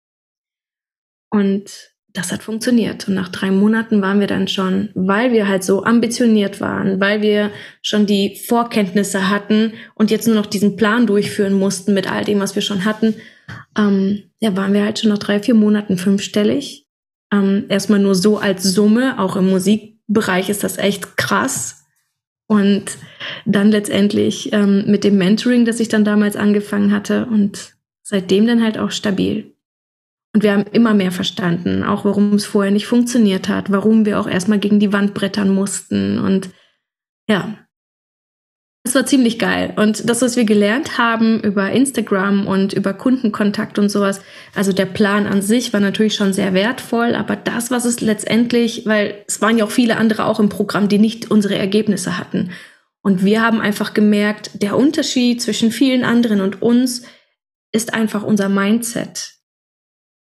Und 1.29 1.91
das 2.13 2.31
hat 2.31 2.45
funktioniert. 2.45 3.09
Und 3.09 3.15
nach 3.15 3.29
drei 3.29 3.51
Monaten 3.51 4.01
waren 4.01 4.21
wir 4.21 4.29
dann 4.29 4.47
schon, 4.47 4.91
weil 4.95 5.33
wir 5.33 5.49
halt 5.49 5.65
so 5.65 5.83
ambitioniert 5.83 6.61
waren, 6.61 7.01
weil 7.01 7.23
wir 7.23 7.51
schon 7.83 8.07
die 8.07 8.37
Vorkenntnisse 8.37 9.29
hatten 9.29 9.73
und 9.97 10.13
jetzt 10.13 10.29
nur 10.29 10.37
noch 10.37 10.47
diesen 10.47 10.77
Plan 10.77 11.09
durchführen 11.09 11.55
mussten 11.55 11.93
mit 11.93 12.11
all 12.11 12.25
dem, 12.25 12.39
was 12.39 12.55
wir 12.55 12.63
schon 12.63 12.85
hatten, 12.85 13.17
ähm, 13.77 14.31
ja, 14.39 14.57
waren 14.57 14.73
wir 14.73 14.85
halt 14.85 15.01
schon 15.01 15.11
nach 15.11 15.19
drei, 15.19 15.41
vier 15.41 15.55
Monaten 15.55 15.99
fünfstellig 15.99 16.86
ähm, 17.37 17.65
erstmal 17.69 17.99
nur 17.99 18.15
so 18.15 18.39
als 18.39 18.63
Summe, 18.63 19.19
auch 19.19 19.37
im 19.37 19.49
Musikbereich 19.51 20.49
ist 20.49 20.65
das 20.65 20.79
echt 20.79 21.17
krass. 21.17 21.85
Und 22.49 22.99
dann 23.45 23.71
letztendlich 23.71 24.53
ähm, 24.53 24.85
mit 24.87 25.03
dem 25.03 25.19
Mentoring, 25.19 25.65
das 25.65 25.81
ich 25.81 25.89
dann 25.89 26.05
damals 26.05 26.37
angefangen 26.37 26.93
hatte 26.93 27.27
und 27.27 27.75
seitdem 28.03 28.47
dann 28.47 28.63
halt 28.63 28.79
auch 28.79 28.93
stabil. 28.93 29.53
Und 30.33 30.43
wir 30.43 30.53
haben 30.53 30.67
immer 30.73 30.95
mehr 30.95 31.13
verstanden, 31.13 31.83
auch 31.83 32.05
warum 32.05 32.35
es 32.35 32.47
vorher 32.47 32.71
nicht 32.71 32.87
funktioniert 32.87 33.49
hat, 33.49 33.73
warum 33.73 34.05
wir 34.05 34.21
auch 34.21 34.29
erstmal 34.29 34.59
gegen 34.59 34.79
die 34.79 34.93
Wand 34.93 35.15
brettern 35.15 35.49
mussten. 35.49 36.19
Und 36.19 36.51
ja, 37.29 37.66
es 38.87 38.95
war 38.95 39.05
ziemlich 39.05 39.39
geil. 39.39 39.73
Und 39.77 40.09
das, 40.09 40.23
was 40.23 40.37
wir 40.37 40.45
gelernt 40.45 40.97
haben 40.97 41.41
über 41.41 41.71
Instagram 41.73 42.47
und 42.47 42.73
über 42.73 42.95
Kundenkontakt 42.95 43.79
und 43.79 43.89
sowas, 43.89 44.21
also 44.55 44.73
der 44.73 44.87
Plan 44.87 45.27
an 45.27 45.43
sich 45.43 45.73
war 45.73 45.81
natürlich 45.81 46.15
schon 46.15 46.33
sehr 46.33 46.55
wertvoll, 46.55 47.15
aber 47.15 47.37
das, 47.37 47.71
was 47.71 47.85
es 47.85 48.01
letztendlich, 48.01 48.87
weil 48.87 49.25
es 49.27 49.41
waren 49.41 49.59
ja 49.59 49.65
auch 49.65 49.71
viele 49.71 49.97
andere 49.97 50.25
auch 50.25 50.41
im 50.41 50.49
Programm, 50.49 50.89
die 50.89 50.99
nicht 50.99 51.31
unsere 51.31 51.57
Ergebnisse 51.57 52.17
hatten. 52.17 52.51
Und 53.03 53.25
wir 53.25 53.43
haben 53.43 53.61
einfach 53.61 53.93
gemerkt, 53.93 54.51
der 54.63 54.77
Unterschied 54.77 55.43
zwischen 55.43 55.71
vielen 55.71 56.05
anderen 56.05 56.41
und 56.41 56.63
uns 56.63 57.03
ist 57.73 57.93
einfach 57.93 58.23
unser 58.23 58.49
Mindset. 58.49 59.35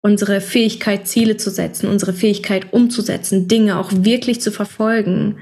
Unsere 0.02 0.40
Fähigkeit, 0.40 1.08
Ziele 1.08 1.37
zu 1.37 1.50
setzen, 1.50 1.88
unsere 1.88 2.12
Fähigkeit 2.12 2.73
umzusetzen, 2.73 3.49
Dinge 3.49 3.78
auch 3.78 3.90
wirklich 3.92 4.40
zu 4.40 4.52
verfolgen 4.52 5.38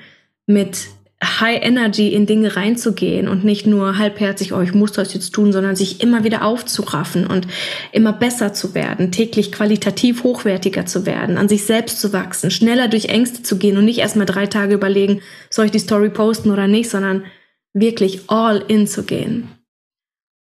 mit 0.47 0.88
High 1.25 1.62
Energy 1.62 2.12
in 2.12 2.26
Dinge 2.26 2.57
reinzugehen 2.57 3.28
und 3.28 3.45
nicht 3.45 3.66
nur 3.66 3.99
halbherzig, 3.99 4.52
oh, 4.52 4.61
ich 4.61 4.75
muss 4.75 4.93
das 4.93 5.14
jetzt 5.14 5.33
tun, 5.33 5.52
sondern 5.52 5.76
sich 5.76 6.00
immer 6.02 6.25
wieder 6.25 6.45
aufzuraffen 6.45 7.26
und 7.26 7.47
immer 7.93 8.12
besser 8.12 8.52
zu 8.52 8.75
werden, 8.75 9.12
täglich 9.12 9.50
qualitativ 9.50 10.23
hochwertiger 10.23 10.87
zu 10.87 11.07
werden, 11.07 11.38
an 11.38 11.49
sich 11.49 11.64
selbst 11.64 12.00
zu 12.00 12.12
wachsen, 12.12 12.50
schneller 12.50 12.88
durch 12.88 13.07
Ängste 13.07 13.43
zu 13.43 13.59
gehen 13.59 13.76
und 13.76 13.85
nicht 13.85 13.99
erstmal 13.99 14.26
drei 14.26 14.47
Tage 14.47 14.75
überlegen, 14.75 15.21
soll 15.50 15.66
ich 15.66 15.73
die 15.73 15.78
Story 15.78 16.11
posten 16.11 16.50
oder 16.50 16.66
nicht, 16.66 16.90
sondern 16.90 17.25
wirklich 17.73 18.28
all 18.28 18.62
in 18.69 18.87
zu 18.87 19.04
gehen. 19.04 19.49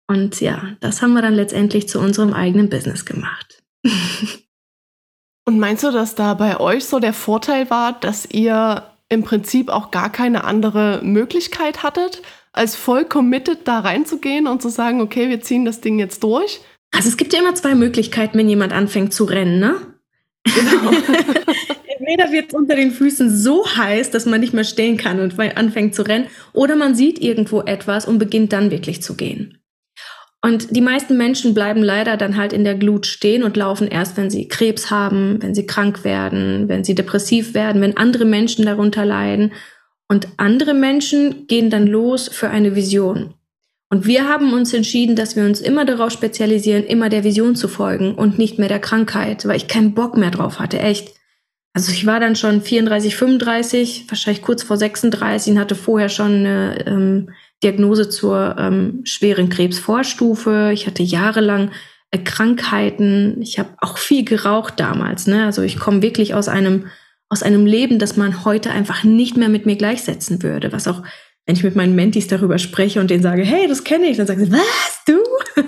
Und 0.07 0.41
ja, 0.41 0.75
das 0.79 1.01
haben 1.01 1.13
wir 1.13 1.21
dann 1.21 1.35
letztendlich 1.35 1.87
zu 1.87 1.99
unserem 1.99 2.33
eigenen 2.33 2.69
Business 2.69 3.05
gemacht. 3.05 3.63
und 5.45 5.59
meinst 5.59 5.83
du, 5.83 5.91
dass 5.91 6.15
da 6.15 6.33
bei 6.33 6.59
euch 6.59 6.85
so 6.85 6.99
der 6.99 7.13
Vorteil 7.13 7.69
war, 7.69 7.99
dass 7.99 8.25
ihr 8.25 8.83
im 9.13 9.23
Prinzip 9.23 9.69
auch 9.69 9.91
gar 9.91 10.11
keine 10.11 10.43
andere 10.43 11.01
Möglichkeit 11.03 11.83
hattet, 11.83 12.21
als 12.51 12.75
voll 12.75 13.05
committed 13.05 13.67
da 13.67 13.79
reinzugehen 13.79 14.47
und 14.47 14.61
zu 14.61 14.69
sagen, 14.69 15.01
okay, 15.01 15.29
wir 15.29 15.41
ziehen 15.41 15.65
das 15.65 15.81
Ding 15.81 15.99
jetzt 15.99 16.23
durch? 16.23 16.61
Also 16.91 17.09
es 17.09 17.17
gibt 17.17 17.33
ja 17.33 17.39
immer 17.39 17.55
zwei 17.55 17.75
Möglichkeiten, 17.75 18.37
wenn 18.37 18.49
jemand 18.49 18.71
anfängt 18.71 19.13
zu 19.13 19.23
rennen, 19.23 19.59
ne? 19.59 19.75
Genau. 20.43 20.91
Entweder 21.97 22.31
wird 22.31 22.47
es 22.49 22.53
unter 22.53 22.75
den 22.75 22.91
Füßen 22.91 23.35
so 23.35 23.65
heiß, 23.65 24.11
dass 24.11 24.25
man 24.25 24.41
nicht 24.41 24.53
mehr 24.53 24.63
stehen 24.65 24.97
kann 24.97 25.19
und 25.19 25.39
anfängt 25.39 25.95
zu 25.95 26.03
rennen, 26.03 26.27
oder 26.51 26.75
man 26.75 26.95
sieht 26.95 27.19
irgendwo 27.19 27.61
etwas 27.61 28.05
und 28.05 28.19
beginnt 28.19 28.53
dann 28.53 28.71
wirklich 28.71 29.01
zu 29.01 29.15
gehen. 29.15 29.62
Und 30.45 30.75
die 30.75 30.81
meisten 30.81 31.15
Menschen 31.15 31.53
bleiben 31.53 31.81
leider 31.81 32.17
dann 32.17 32.35
halt 32.35 32.51
in 32.51 32.65
der 32.65 32.75
Glut 32.75 33.05
stehen 33.05 33.43
und 33.43 33.55
laufen 33.55 33.87
erst, 33.87 34.17
wenn 34.17 34.29
sie 34.29 34.49
Krebs 34.49 34.91
haben, 34.91 35.41
wenn 35.41 35.55
sie 35.55 35.65
krank 35.65 36.03
werden, 36.03 36.67
wenn 36.67 36.83
sie 36.83 36.95
depressiv 36.95 37.53
werden, 37.53 37.81
wenn 37.81 37.95
andere 37.95 38.25
Menschen 38.25 38.65
darunter 38.65 39.05
leiden. 39.05 39.53
Und 40.09 40.27
andere 40.35 40.73
Menschen 40.73 41.47
gehen 41.47 41.69
dann 41.69 41.87
los 41.87 42.27
für 42.27 42.49
eine 42.49 42.75
Vision. 42.75 43.35
Und 43.89 44.05
wir 44.05 44.27
haben 44.27 44.51
uns 44.51 44.73
entschieden, 44.73 45.15
dass 45.15 45.37
wir 45.37 45.45
uns 45.45 45.61
immer 45.61 45.85
darauf 45.85 46.11
spezialisieren, 46.11 46.83
immer 46.83 47.07
der 47.07 47.23
Vision 47.23 47.55
zu 47.55 47.69
folgen 47.69 48.13
und 48.15 48.37
nicht 48.37 48.59
mehr 48.59 48.67
der 48.67 48.79
Krankheit, 48.79 49.47
weil 49.47 49.55
ich 49.55 49.69
keinen 49.69 49.93
Bock 49.93 50.17
mehr 50.17 50.31
drauf 50.31 50.59
hatte, 50.59 50.77
echt. 50.79 51.13
Also 51.73 51.91
ich 51.91 52.05
war 52.05 52.19
dann 52.19 52.35
schon 52.35 52.61
34, 52.61 53.15
35, 53.15 54.05
wahrscheinlich 54.09 54.43
kurz 54.43 54.61
vor 54.61 54.75
36 54.75 55.53
und 55.53 55.59
hatte 55.59 55.75
vorher 55.75 56.09
schon 56.09 56.45
eine 56.45 56.85
ähm, 56.85 57.29
Diagnose 57.63 58.09
zur 58.09 58.55
ähm, 58.59 59.01
schweren 59.05 59.49
Krebsvorstufe. 59.49 60.71
Ich 60.73 60.85
hatte 60.85 61.03
jahrelang 61.03 61.71
äh, 62.11 62.19
Krankheiten. 62.19 63.41
Ich 63.41 63.57
habe 63.57 63.69
auch 63.79 63.97
viel 63.97 64.25
geraucht 64.25 64.79
damals. 64.79 65.27
Ne? 65.27 65.45
Also 65.45 65.61
ich 65.61 65.79
komme 65.79 66.01
wirklich 66.01 66.33
aus 66.33 66.47
einem 66.47 66.85
aus 67.33 67.41
einem 67.41 67.65
Leben, 67.65 67.97
das 67.97 68.15
man 68.15 68.45
heute 68.45 68.69
einfach 68.69 69.03
nicht 69.03 69.37
mehr 69.37 69.49
mit 69.49 69.65
mir 69.65 69.75
gleichsetzen 69.75 70.43
würde. 70.43 70.71
Was 70.71 70.87
auch, 70.87 71.01
wenn 71.47 71.55
ich 71.55 71.63
mit 71.63 71.75
meinen 71.75 71.95
Mentis 71.95 72.27
darüber 72.27 72.59
spreche 72.59 72.99
und 72.99 73.09
denen 73.09 73.23
sage, 73.23 73.41
hey, 73.41 73.67
das 73.67 73.83
kenne 73.83 74.05
ich, 74.05 74.17
dann 74.17 74.27
sagen 74.27 74.45
sie, 74.45 74.51
was, 74.51 75.03
du? 75.07 75.17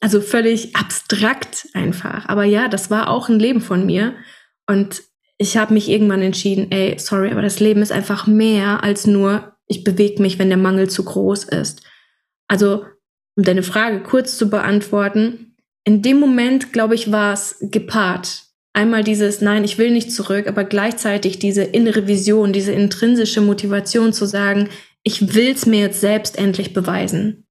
also 0.00 0.22
völlig 0.22 0.74
abstrakt 0.74 1.68
einfach. 1.74 2.30
Aber 2.30 2.44
ja, 2.44 2.68
das 2.68 2.90
war 2.90 3.10
auch 3.10 3.28
ein 3.28 3.38
Leben 3.38 3.60
von 3.60 3.84
mir. 3.84 4.14
Und 4.66 5.02
ich 5.36 5.58
habe 5.58 5.74
mich 5.74 5.90
irgendwann 5.90 6.22
entschieden, 6.22 6.68
ey, 6.70 6.98
sorry, 6.98 7.30
aber 7.30 7.42
das 7.42 7.60
Leben 7.60 7.82
ist 7.82 7.92
einfach 7.92 8.26
mehr 8.26 8.82
als 8.82 9.06
nur 9.06 9.57
ich 9.68 9.84
bewege 9.84 10.20
mich, 10.22 10.38
wenn 10.38 10.48
der 10.48 10.58
Mangel 10.58 10.90
zu 10.90 11.04
groß 11.04 11.44
ist. 11.44 11.82
Also, 12.48 12.84
um 13.36 13.44
deine 13.44 13.62
Frage 13.62 14.02
kurz 14.02 14.36
zu 14.36 14.50
beantworten, 14.50 15.54
in 15.84 16.02
dem 16.02 16.18
Moment, 16.18 16.72
glaube 16.72 16.94
ich, 16.94 17.12
war 17.12 17.32
es 17.32 17.56
gepaart. 17.60 18.44
Einmal 18.72 19.04
dieses, 19.04 19.40
nein, 19.40 19.64
ich 19.64 19.78
will 19.78 19.90
nicht 19.90 20.12
zurück, 20.12 20.46
aber 20.46 20.64
gleichzeitig 20.64 21.38
diese 21.38 21.62
innere 21.62 22.06
Vision, 22.06 22.52
diese 22.52 22.72
intrinsische 22.72 23.40
Motivation 23.40 24.12
zu 24.12 24.26
sagen, 24.26 24.68
ich 25.02 25.34
will 25.34 25.52
es 25.52 25.66
mir 25.66 25.80
jetzt 25.80 26.00
selbst 26.00 26.38
endlich 26.38 26.74
beweisen. 26.74 27.46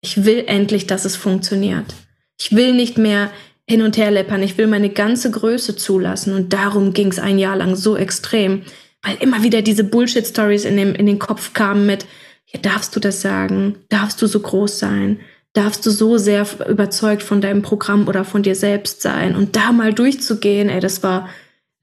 Ich 0.00 0.24
will 0.24 0.44
endlich, 0.46 0.86
dass 0.86 1.04
es 1.04 1.16
funktioniert. 1.16 1.94
Ich 2.38 2.54
will 2.54 2.74
nicht 2.74 2.98
mehr 2.98 3.30
hin 3.68 3.82
und 3.82 3.96
her 3.96 4.10
läppern, 4.10 4.42
ich 4.42 4.58
will 4.58 4.66
meine 4.66 4.90
ganze 4.90 5.30
Größe 5.30 5.76
zulassen 5.76 6.34
und 6.34 6.52
darum 6.52 6.92
ging 6.92 7.08
es 7.08 7.18
ein 7.18 7.38
Jahr 7.38 7.56
lang 7.56 7.76
so 7.76 7.96
extrem 7.96 8.62
weil 9.02 9.16
immer 9.20 9.42
wieder 9.42 9.62
diese 9.62 9.84
Bullshit-Stories 9.84 10.64
in, 10.64 10.78
in 10.78 11.06
den 11.06 11.18
Kopf 11.18 11.52
kamen 11.52 11.86
mit, 11.86 12.06
hier 12.44 12.60
darfst 12.60 12.94
du 12.94 13.00
das 13.00 13.20
sagen, 13.20 13.76
darfst 13.88 14.20
du 14.22 14.26
so 14.26 14.40
groß 14.40 14.78
sein, 14.78 15.20
darfst 15.52 15.84
du 15.84 15.90
so 15.90 16.18
sehr 16.18 16.46
überzeugt 16.68 17.22
von 17.22 17.40
deinem 17.40 17.62
Programm 17.62 18.08
oder 18.08 18.24
von 18.24 18.42
dir 18.42 18.54
selbst 18.54 19.02
sein 19.02 19.36
und 19.36 19.56
da 19.56 19.72
mal 19.72 19.92
durchzugehen, 19.92 20.68
ey, 20.68 20.80
das 20.80 21.02
war, 21.02 21.28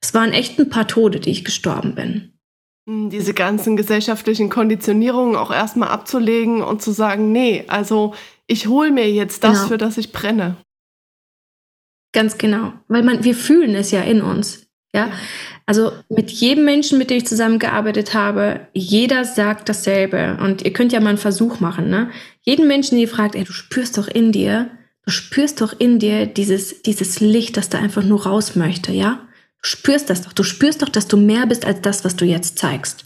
das 0.01 0.13
waren 0.13 0.31
echt 0.31 0.59
ein 0.59 0.69
paar 0.69 0.87
Tode, 0.87 1.19
die 1.19 1.31
ich 1.31 1.45
gestorben 1.45 1.95
bin. 1.95 2.33
Hm, 2.87 3.09
diese 3.09 3.33
ganzen 3.33 3.77
gesellschaftlichen 3.77 4.49
Konditionierungen 4.49 5.35
auch 5.35 5.51
erstmal 5.51 5.89
abzulegen 5.89 6.63
und 6.63 6.81
zu 6.81 6.91
sagen, 6.91 7.31
nee, 7.31 7.65
also 7.67 8.15
ich 8.47 8.67
hole 8.67 8.91
mir 8.91 9.11
jetzt 9.11 9.43
das, 9.43 9.57
genau. 9.57 9.67
für 9.67 9.77
das 9.77 9.97
ich 9.97 10.11
brenne. 10.11 10.57
Ganz 12.11 12.39
genau, 12.39 12.73
weil 12.87 13.03
man, 13.03 13.23
wir 13.23 13.35
fühlen 13.35 13.75
es 13.75 13.91
ja 13.91 14.01
in 14.01 14.21
uns. 14.21 14.65
Ja, 14.91 15.11
also 15.69 15.91
mit 16.09 16.31
jedem 16.31 16.65
Menschen, 16.65 16.97
mit 16.97 17.11
dem 17.11 17.17
ich 17.17 17.27
zusammengearbeitet 17.27 18.15
habe, 18.15 18.61
jeder 18.73 19.23
sagt 19.23 19.69
dasselbe. 19.69 20.35
Und 20.41 20.63
ihr 20.63 20.73
könnt 20.73 20.91
ja 20.91 20.99
mal 20.99 21.09
einen 21.09 21.19
Versuch 21.19 21.59
machen, 21.59 21.91
ne? 21.91 22.09
Jeden 22.41 22.67
Menschen, 22.67 22.97
die 22.97 23.05
fragt, 23.05 23.35
ey, 23.35 23.43
du 23.43 23.51
spürst 23.51 23.99
doch 23.99 24.07
in 24.07 24.31
dir, 24.31 24.71
du 25.05 25.11
spürst 25.11 25.61
doch 25.61 25.79
in 25.79 25.99
dir 25.99 26.25
dieses, 26.25 26.81
dieses 26.81 27.19
Licht, 27.19 27.55
das 27.55 27.69
da 27.69 27.77
einfach 27.77 28.03
nur 28.03 28.25
raus 28.25 28.55
möchte, 28.55 28.91
ja? 28.91 29.27
Du 29.61 29.69
spürst 29.69 30.09
das 30.09 30.23
doch. 30.23 30.33
Du 30.33 30.41
spürst 30.41 30.81
doch, 30.81 30.89
dass 30.89 31.07
du 31.07 31.17
mehr 31.17 31.45
bist 31.45 31.65
als 31.65 31.81
das, 31.81 32.03
was 32.03 32.15
du 32.15 32.25
jetzt 32.25 32.57
zeigst. 32.57 33.05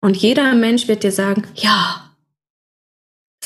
Und 0.00 0.16
jeder 0.16 0.54
Mensch 0.54 0.86
wird 0.86 1.02
dir 1.02 1.10
sagen, 1.10 1.42
ja, 1.56 2.09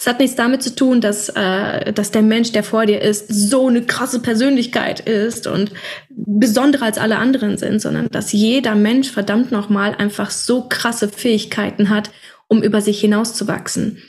es 0.04 0.06
hat 0.06 0.20
nichts 0.20 0.36
damit 0.36 0.62
zu 0.62 0.74
tun, 0.74 1.00
dass, 1.00 1.30
äh, 1.30 1.90
dass 1.94 2.10
der 2.10 2.20
Mensch, 2.20 2.52
der 2.52 2.62
vor 2.62 2.84
dir 2.84 3.00
ist, 3.00 3.26
so 3.28 3.68
eine 3.68 3.86
krasse 3.86 4.20
Persönlichkeit 4.20 5.00
ist 5.00 5.46
und 5.46 5.70
besonderer 6.10 6.84
als 6.84 6.98
alle 6.98 7.16
anderen 7.16 7.56
sind, 7.56 7.80
sondern 7.80 8.10
dass 8.10 8.32
jeder 8.32 8.74
Mensch 8.74 9.10
verdammt 9.10 9.50
nochmal 9.50 9.94
einfach 9.94 10.30
so 10.30 10.68
krasse 10.68 11.08
Fähigkeiten 11.08 11.88
hat, 11.88 12.10
um 12.48 12.62
über 12.62 12.82
sich 12.82 13.00
hinauszuwachsen. 13.00 14.02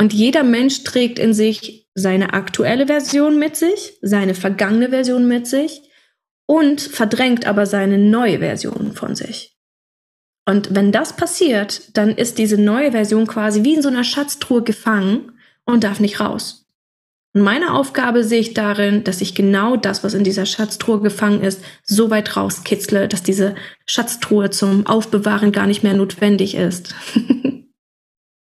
Und 0.00 0.14
jeder 0.14 0.44
Mensch 0.44 0.82
trägt 0.82 1.18
in 1.18 1.34
sich 1.34 1.90
seine 1.94 2.32
aktuelle 2.32 2.86
Version 2.86 3.38
mit 3.38 3.54
sich, 3.56 3.98
seine 4.00 4.34
vergangene 4.34 4.88
Version 4.88 5.28
mit 5.28 5.46
sich 5.46 5.82
und 6.46 6.80
verdrängt 6.80 7.46
aber 7.46 7.66
seine 7.66 7.98
neue 7.98 8.38
Version 8.38 8.92
von 8.92 9.14
sich. 9.14 9.58
Und 10.46 10.74
wenn 10.74 10.90
das 10.90 11.16
passiert, 11.16 11.98
dann 11.98 12.16
ist 12.16 12.38
diese 12.38 12.56
neue 12.56 12.92
Version 12.92 13.26
quasi 13.26 13.62
wie 13.62 13.74
in 13.74 13.82
so 13.82 13.90
einer 13.90 14.04
Schatztruhe 14.04 14.62
gefangen 14.62 15.32
und 15.66 15.84
darf 15.84 16.00
nicht 16.00 16.20
raus. 16.20 16.64
Und 17.34 17.42
meine 17.42 17.74
Aufgabe 17.74 18.22
sehe 18.22 18.40
ich 18.40 18.54
darin, 18.54 19.02
dass 19.02 19.20
ich 19.20 19.34
genau 19.34 19.76
das, 19.76 20.04
was 20.04 20.14
in 20.14 20.22
dieser 20.22 20.46
Schatztruhe 20.46 21.00
gefangen 21.00 21.42
ist, 21.42 21.62
so 21.82 22.10
weit 22.10 22.36
rauskitzle, 22.36 23.08
dass 23.08 23.24
diese 23.24 23.56
Schatztruhe 23.86 24.50
zum 24.50 24.86
Aufbewahren 24.86 25.50
gar 25.50 25.66
nicht 25.66 25.82
mehr 25.82 25.94
notwendig 25.94 26.54
ist. 26.54 26.94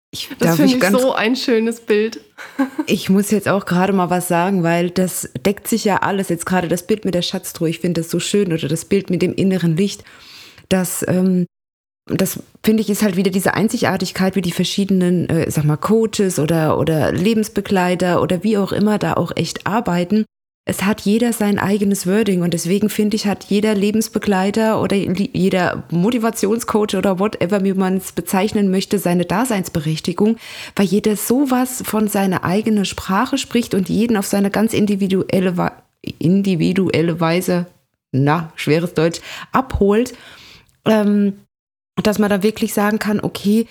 Ich, 0.09 0.29
das 0.39 0.55
finde 0.55 0.77
ich, 0.77 0.81
ich 0.81 0.89
so 0.89 1.13
ein 1.13 1.35
schönes 1.35 1.81
Bild. 1.81 2.21
ich 2.87 3.09
muss 3.09 3.29
jetzt 3.29 3.49
auch 3.49 3.65
gerade 3.65 3.91
mal 3.91 4.09
was 4.09 4.27
sagen, 4.27 4.63
weil 4.63 4.89
das 4.89 5.29
deckt 5.45 5.67
sich 5.67 5.83
ja 5.83 5.97
alles. 5.97 6.29
Jetzt 6.29 6.45
gerade 6.45 6.69
das 6.69 6.87
Bild 6.87 7.03
mit 7.03 7.13
der 7.13 7.21
Schatztruhe, 7.21 7.69
ich 7.69 7.79
finde 7.79 8.01
das 8.01 8.09
so 8.09 8.19
schön 8.19 8.53
oder 8.53 8.69
das 8.69 8.85
Bild 8.85 9.09
mit 9.09 9.21
dem 9.21 9.33
inneren 9.33 9.75
Licht, 9.75 10.05
dass 10.69 11.05
ähm, 11.07 11.45
das 12.09 12.39
finde 12.63 12.81
ich 12.81 12.89
ist 12.89 13.03
halt 13.03 13.15
wieder 13.15 13.31
diese 13.31 13.53
Einzigartigkeit, 13.53 14.35
wie 14.35 14.41
die 14.41 14.51
verschiedenen, 14.51 15.29
äh, 15.29 15.49
sag 15.49 15.65
mal, 15.65 15.77
Coaches 15.77 16.39
oder, 16.39 16.77
oder 16.77 17.11
Lebensbegleiter 17.11 18.21
oder 18.21 18.43
wie 18.43 18.57
auch 18.57 18.71
immer 18.71 18.97
da 18.97 19.13
auch 19.13 19.31
echt 19.35 19.67
arbeiten. 19.67 20.25
Es 20.69 20.83
hat 20.83 20.99
jeder 21.01 21.31
sein 21.31 21.59
eigenes 21.59 22.05
Wording 22.05 22.41
und 22.41 22.53
deswegen 22.53 22.89
finde 22.89 23.15
ich, 23.15 23.25
hat 23.25 23.45
jeder 23.45 23.73
Lebensbegleiter 23.73 24.81
oder 24.81 24.97
jeder 24.97 25.83
Motivationscoach 25.91 26.95
oder 26.97 27.19
whatever, 27.19 27.63
wie 27.63 27.73
man 27.73 27.95
es 27.95 28.11
bezeichnen 28.11 28.69
möchte, 28.69 28.99
seine 28.99 29.23
Daseinsberechtigung, 29.23 30.35
weil 30.75 30.85
jeder 30.85 31.15
sowas 31.15 31.83
von 31.85 32.09
seiner 32.09 32.43
eigenen 32.43 32.83
Sprache 32.83 33.37
spricht 33.37 33.75
und 33.75 33.87
jeden 33.87 34.17
auf 34.17 34.25
seine 34.25 34.51
ganz 34.51 34.73
individuelle, 34.73 35.71
individuelle 36.19 37.21
Weise, 37.21 37.67
na, 38.11 38.51
schweres 38.57 38.93
Deutsch, 38.93 39.21
abholt. 39.53 40.13
Ähm, 40.83 41.33
dass 42.03 42.19
man 42.19 42.29
da 42.29 42.43
wirklich 42.43 42.73
sagen 42.73 42.99
kann, 42.99 43.19
okay, 43.19 43.67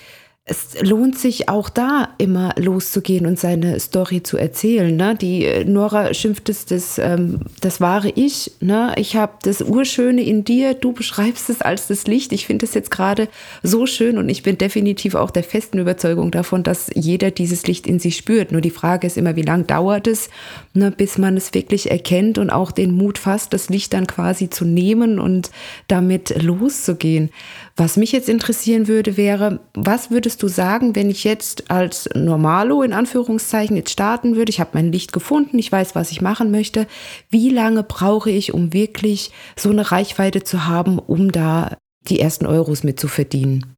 es 0.48 0.80
lohnt 0.80 1.18
sich 1.18 1.48
auch 1.48 1.68
da 1.68 2.10
immer 2.18 2.54
loszugehen 2.56 3.26
und 3.26 3.36
seine 3.36 3.80
Story 3.80 4.22
zu 4.22 4.36
erzählen. 4.36 4.94
Ne? 4.94 5.16
Die 5.16 5.44
äh, 5.44 5.64
Nora 5.64 6.14
schimpft 6.14 6.48
es, 6.48 6.64
das, 6.64 6.98
ähm, 6.98 7.40
das 7.60 7.80
wahre 7.80 8.10
Ich. 8.10 8.52
Ne? 8.60 8.94
Ich 8.96 9.16
habe 9.16 9.32
das 9.42 9.60
Urschöne 9.60 10.22
in 10.22 10.44
dir, 10.44 10.74
du 10.74 10.92
beschreibst 10.92 11.50
es 11.50 11.62
als 11.62 11.88
das 11.88 12.06
Licht. 12.06 12.32
Ich 12.32 12.46
finde 12.46 12.64
es 12.64 12.74
jetzt 12.74 12.92
gerade 12.92 13.28
so 13.64 13.86
schön 13.86 14.18
und 14.18 14.28
ich 14.28 14.44
bin 14.44 14.56
definitiv 14.56 15.16
auch 15.16 15.32
der 15.32 15.42
festen 15.42 15.80
Überzeugung 15.80 16.30
davon, 16.30 16.62
dass 16.62 16.90
jeder 16.94 17.32
dieses 17.32 17.66
Licht 17.66 17.88
in 17.88 17.98
sich 17.98 18.16
spürt. 18.16 18.52
Nur 18.52 18.60
die 18.60 18.70
Frage 18.70 19.08
ist 19.08 19.18
immer, 19.18 19.34
wie 19.34 19.42
lange 19.42 19.64
dauert 19.64 20.06
es, 20.06 20.30
ne, 20.74 20.92
bis 20.92 21.18
man 21.18 21.36
es 21.36 21.54
wirklich 21.54 21.90
erkennt 21.90 22.38
und 22.38 22.50
auch 22.50 22.70
den 22.70 22.92
Mut 22.92 23.18
fasst, 23.18 23.52
das 23.52 23.68
Licht 23.68 23.92
dann 23.92 24.06
quasi 24.06 24.48
zu 24.48 24.64
nehmen 24.64 25.18
und 25.18 25.50
damit 25.88 26.40
loszugehen. 26.40 27.30
Was 27.78 27.98
mich 27.98 28.10
jetzt 28.10 28.30
interessieren 28.30 28.88
würde, 28.88 29.18
wäre, 29.18 29.60
was 29.74 30.10
würdest 30.10 30.42
du 30.42 30.48
sagen, 30.48 30.96
wenn 30.96 31.10
ich 31.10 31.24
jetzt 31.24 31.70
als 31.70 32.08
Normalo 32.14 32.82
in 32.82 32.94
Anführungszeichen 32.94 33.76
jetzt 33.76 33.90
starten 33.90 34.34
würde? 34.34 34.48
Ich 34.48 34.60
habe 34.60 34.70
mein 34.72 34.90
Licht 34.90 35.12
gefunden, 35.12 35.58
ich 35.58 35.70
weiß, 35.70 35.94
was 35.94 36.10
ich 36.10 36.22
machen 36.22 36.50
möchte. 36.50 36.86
Wie 37.28 37.50
lange 37.50 37.82
brauche 37.82 38.30
ich, 38.30 38.54
um 38.54 38.72
wirklich 38.72 39.30
so 39.56 39.68
eine 39.68 39.92
Reichweite 39.92 40.42
zu 40.42 40.66
haben, 40.66 40.98
um 40.98 41.30
da 41.30 41.76
die 42.08 42.18
ersten 42.18 42.46
Euros 42.46 42.82
mit 42.82 42.98
zu 42.98 43.08
verdienen? 43.08 43.74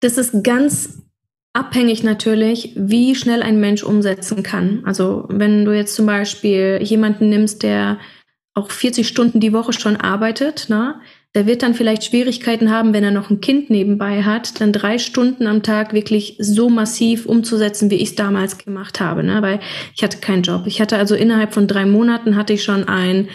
Das 0.00 0.18
ist 0.18 0.44
ganz 0.44 1.02
abhängig 1.52 2.04
natürlich, 2.04 2.74
wie 2.76 3.16
schnell 3.16 3.42
ein 3.42 3.58
Mensch 3.58 3.82
umsetzen 3.82 4.44
kann. 4.44 4.82
Also 4.84 5.24
wenn 5.28 5.64
du 5.64 5.74
jetzt 5.74 5.96
zum 5.96 6.06
Beispiel 6.06 6.78
jemanden 6.80 7.28
nimmst, 7.28 7.64
der 7.64 7.98
auch 8.54 8.70
40 8.70 9.08
Stunden 9.08 9.40
die 9.40 9.52
Woche 9.52 9.72
schon 9.72 9.96
arbeitet, 9.96 10.68
ne, 10.68 11.00
der 11.34 11.46
wird 11.46 11.62
dann 11.62 11.74
vielleicht 11.74 12.04
Schwierigkeiten 12.04 12.70
haben, 12.70 12.94
wenn 12.94 13.04
er 13.04 13.10
noch 13.10 13.28
ein 13.30 13.40
Kind 13.40 13.68
nebenbei 13.68 14.22
hat, 14.22 14.60
dann 14.60 14.72
drei 14.72 14.98
Stunden 14.98 15.46
am 15.46 15.62
Tag 15.62 15.92
wirklich 15.92 16.36
so 16.38 16.70
massiv 16.70 17.26
umzusetzen, 17.26 17.90
wie 17.90 17.96
ich 17.96 18.10
es 18.10 18.14
damals 18.14 18.58
gemacht 18.58 18.98
habe. 18.98 19.22
Ne? 19.22 19.42
Weil 19.42 19.60
ich 19.94 20.02
hatte 20.02 20.18
keinen 20.18 20.42
Job. 20.42 20.62
Ich 20.66 20.80
hatte 20.80 20.96
also 20.96 21.14
innerhalb 21.14 21.52
von 21.52 21.66
drei 21.66 21.84
Monaten 21.84 22.34
hatte 22.34 22.54
ich 22.54 22.64
schon 22.64 22.88
ein, 22.88 23.28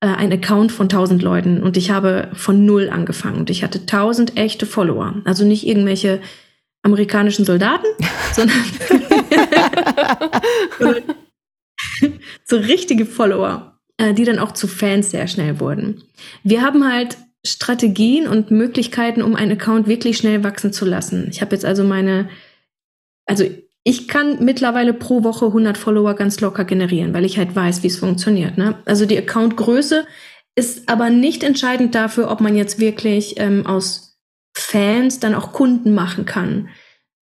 äh, 0.00 0.06
ein 0.06 0.32
Account 0.32 0.70
von 0.70 0.88
1000 0.88 1.22
Leuten 1.22 1.62
und 1.62 1.76
ich 1.76 1.90
habe 1.90 2.28
von 2.34 2.64
null 2.64 2.88
angefangen 2.88 3.40
und 3.40 3.50
ich 3.50 3.64
hatte 3.64 3.80
1000 3.80 4.36
echte 4.36 4.64
Follower. 4.64 5.16
Also 5.24 5.44
nicht 5.44 5.66
irgendwelche 5.66 6.20
amerikanischen 6.82 7.44
Soldaten, 7.44 7.86
sondern 8.32 8.56
so 12.44 12.56
richtige 12.58 13.06
Follower, 13.06 13.76
äh, 13.96 14.14
die 14.14 14.24
dann 14.24 14.38
auch 14.38 14.52
zu 14.52 14.68
Fans 14.68 15.10
sehr 15.10 15.26
schnell 15.26 15.58
wurden. 15.58 16.04
Wir 16.44 16.62
haben 16.62 16.90
halt 16.90 17.18
Strategien 17.46 18.28
und 18.28 18.50
Möglichkeiten, 18.50 19.22
um 19.22 19.34
einen 19.34 19.52
Account 19.52 19.86
wirklich 19.86 20.18
schnell 20.18 20.44
wachsen 20.44 20.72
zu 20.72 20.84
lassen. 20.84 21.28
Ich 21.30 21.40
habe 21.40 21.54
jetzt 21.54 21.64
also 21.64 21.84
meine, 21.84 22.28
also 23.26 23.44
ich 23.82 24.08
kann 24.08 24.44
mittlerweile 24.44 24.92
pro 24.92 25.24
Woche 25.24 25.46
100 25.46 25.78
Follower 25.78 26.14
ganz 26.14 26.40
locker 26.40 26.64
generieren, 26.64 27.14
weil 27.14 27.24
ich 27.24 27.38
halt 27.38 27.56
weiß, 27.56 27.82
wie 27.82 27.86
es 27.86 27.98
funktioniert. 27.98 28.58
Ne? 28.58 28.76
Also 28.84 29.06
die 29.06 29.16
Accountgröße 29.16 30.06
ist 30.54 30.88
aber 30.88 31.08
nicht 31.08 31.42
entscheidend 31.42 31.94
dafür, 31.94 32.30
ob 32.30 32.40
man 32.40 32.56
jetzt 32.56 32.78
wirklich 32.78 33.38
ähm, 33.38 33.66
aus 33.66 34.18
Fans 34.54 35.20
dann 35.20 35.34
auch 35.34 35.52
Kunden 35.52 35.94
machen 35.94 36.26
kann, 36.26 36.68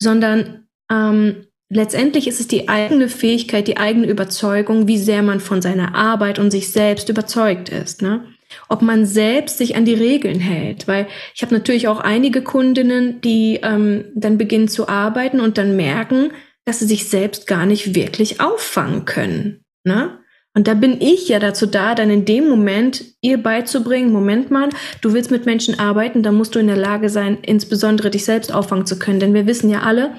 sondern 0.02 0.66
ähm, 0.90 1.46
letztendlich 1.68 2.26
ist 2.26 2.40
es 2.40 2.48
die 2.48 2.68
eigene 2.68 3.08
Fähigkeit, 3.08 3.68
die 3.68 3.76
eigene 3.76 4.08
Überzeugung, 4.08 4.88
wie 4.88 4.98
sehr 4.98 5.22
man 5.22 5.38
von 5.38 5.62
seiner 5.62 5.94
Arbeit 5.94 6.40
und 6.40 6.50
sich 6.50 6.72
selbst 6.72 7.08
überzeugt 7.08 7.68
ist. 7.68 8.02
Ne? 8.02 8.24
Ob 8.68 8.82
man 8.82 9.06
selbst 9.06 9.58
sich 9.58 9.76
an 9.76 9.84
die 9.84 9.94
Regeln 9.94 10.40
hält. 10.40 10.88
Weil 10.88 11.06
ich 11.34 11.42
habe 11.42 11.54
natürlich 11.54 11.88
auch 11.88 12.00
einige 12.00 12.42
Kundinnen, 12.42 13.20
die 13.20 13.60
ähm, 13.62 14.06
dann 14.14 14.38
beginnen 14.38 14.68
zu 14.68 14.88
arbeiten 14.88 15.40
und 15.40 15.58
dann 15.58 15.76
merken, 15.76 16.32
dass 16.64 16.80
sie 16.80 16.86
sich 16.86 17.08
selbst 17.08 17.46
gar 17.46 17.66
nicht 17.66 17.94
wirklich 17.94 18.40
auffangen 18.40 19.04
können. 19.04 19.64
Ne? 19.84 20.18
Und 20.54 20.66
da 20.66 20.74
bin 20.74 21.00
ich 21.00 21.28
ja 21.28 21.38
dazu 21.38 21.66
da, 21.66 21.94
dann 21.94 22.10
in 22.10 22.24
dem 22.24 22.48
Moment 22.48 23.04
ihr 23.20 23.40
beizubringen, 23.40 24.12
Moment 24.12 24.50
mal, 24.50 24.68
du 25.00 25.12
willst 25.12 25.30
mit 25.30 25.46
Menschen 25.46 25.78
arbeiten, 25.78 26.22
dann 26.22 26.34
musst 26.34 26.54
du 26.54 26.58
in 26.58 26.66
der 26.66 26.76
Lage 26.76 27.10
sein, 27.10 27.38
insbesondere 27.42 28.10
dich 28.10 28.24
selbst 28.24 28.52
auffangen 28.52 28.86
zu 28.86 28.98
können. 28.98 29.20
Denn 29.20 29.34
wir 29.34 29.46
wissen 29.46 29.70
ja 29.70 29.82
alle, 29.82 30.14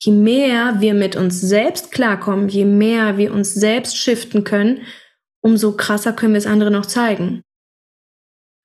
je 0.00 0.12
mehr 0.12 0.76
wir 0.80 0.94
mit 0.94 1.16
uns 1.16 1.40
selbst 1.40 1.90
klarkommen, 1.90 2.48
je 2.48 2.64
mehr 2.64 3.18
wir 3.18 3.32
uns 3.32 3.52
selbst 3.52 3.96
shiften 3.96 4.44
können, 4.44 4.82
umso 5.42 5.72
krasser 5.72 6.12
können 6.12 6.34
wir 6.34 6.38
es 6.38 6.46
anderen 6.46 6.76
auch 6.76 6.86
zeigen. 6.86 7.42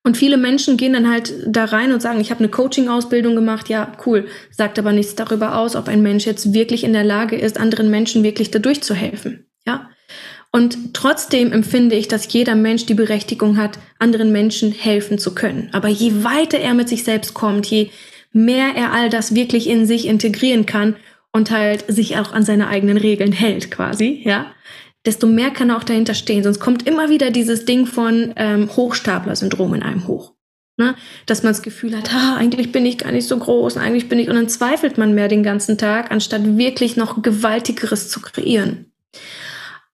Und 0.05 0.17
viele 0.17 0.37
Menschen 0.37 0.77
gehen 0.77 0.93
dann 0.93 1.09
halt 1.09 1.33
da 1.47 1.65
rein 1.65 1.91
und 1.91 1.99
sagen, 1.99 2.21
ich 2.21 2.29
habe 2.29 2.37
eine 2.37 2.49
Coaching-Ausbildung 2.49 3.33
gemacht, 3.33 3.69
ja, 3.69 3.91
cool, 4.05 4.27
sagt 4.51 4.77
aber 4.77 4.91
nichts 4.91 5.15
darüber 5.15 5.57
aus, 5.57 5.75
ob 5.75 5.87
ein 5.87 6.03
Mensch 6.03 6.27
jetzt 6.27 6.53
wirklich 6.53 6.83
in 6.83 6.93
der 6.93 7.03
Lage 7.03 7.35
ist, 7.35 7.59
anderen 7.59 7.89
Menschen 7.89 8.21
wirklich 8.21 8.51
dadurch 8.51 8.83
zu 8.83 8.93
helfen. 8.93 9.47
Ja. 9.65 9.89
Und 10.51 10.93
trotzdem 10.93 11.51
empfinde 11.51 11.95
ich, 11.95 12.07
dass 12.07 12.31
jeder 12.31 12.53
Mensch 12.53 12.85
die 12.85 12.93
Berechtigung 12.93 13.57
hat, 13.57 13.79
anderen 13.97 14.31
Menschen 14.31 14.71
helfen 14.71 15.17
zu 15.17 15.33
können. 15.33 15.69
Aber 15.71 15.87
je 15.87 16.23
weiter 16.23 16.59
er 16.59 16.75
mit 16.75 16.87
sich 16.87 17.03
selbst 17.03 17.33
kommt, 17.33 17.65
je 17.65 17.89
mehr 18.31 18.75
er 18.75 18.93
all 18.93 19.09
das 19.09 19.33
wirklich 19.33 19.67
in 19.67 19.87
sich 19.87 20.05
integrieren 20.05 20.67
kann 20.67 20.97
und 21.31 21.49
halt 21.49 21.83
sich 21.87 22.15
auch 22.17 22.31
an 22.31 22.43
seine 22.43 22.67
eigenen 22.67 22.97
Regeln 22.97 23.31
hält, 23.31 23.71
quasi, 23.71 24.21
ja, 24.23 24.51
desto 25.05 25.27
mehr 25.27 25.51
kann 25.51 25.71
auch 25.71 25.83
dahinter 25.83 26.13
stehen. 26.13 26.43
Sonst 26.43 26.59
kommt 26.59 26.87
immer 26.87 27.09
wieder 27.09 27.31
dieses 27.31 27.65
Ding 27.65 27.85
von 27.85 28.33
ähm, 28.35 28.69
Hochstapler-Syndrom 28.75 29.73
in 29.73 29.83
einem 29.83 30.07
hoch. 30.07 30.33
Ne? 30.77 30.95
Dass 31.25 31.43
man 31.43 31.53
das 31.53 31.61
Gefühl 31.61 31.95
hat, 31.95 32.11
ha, 32.11 32.35
eigentlich 32.35 32.71
bin 32.71 32.85
ich 32.85 32.97
gar 32.97 33.11
nicht 33.11 33.27
so 33.27 33.37
groß, 33.37 33.77
eigentlich 33.77 34.09
bin 34.09 34.19
ich, 34.19 34.27
und 34.29 34.35
dann 34.35 34.49
zweifelt 34.49 34.97
man 34.97 35.15
mehr 35.15 35.29
den 35.29 35.43
ganzen 35.43 35.77
Tag, 35.77 36.11
anstatt 36.11 36.57
wirklich 36.57 36.97
noch 36.97 37.21
Gewaltigeres 37.21 38.09
zu 38.09 38.19
kreieren. 38.19 38.91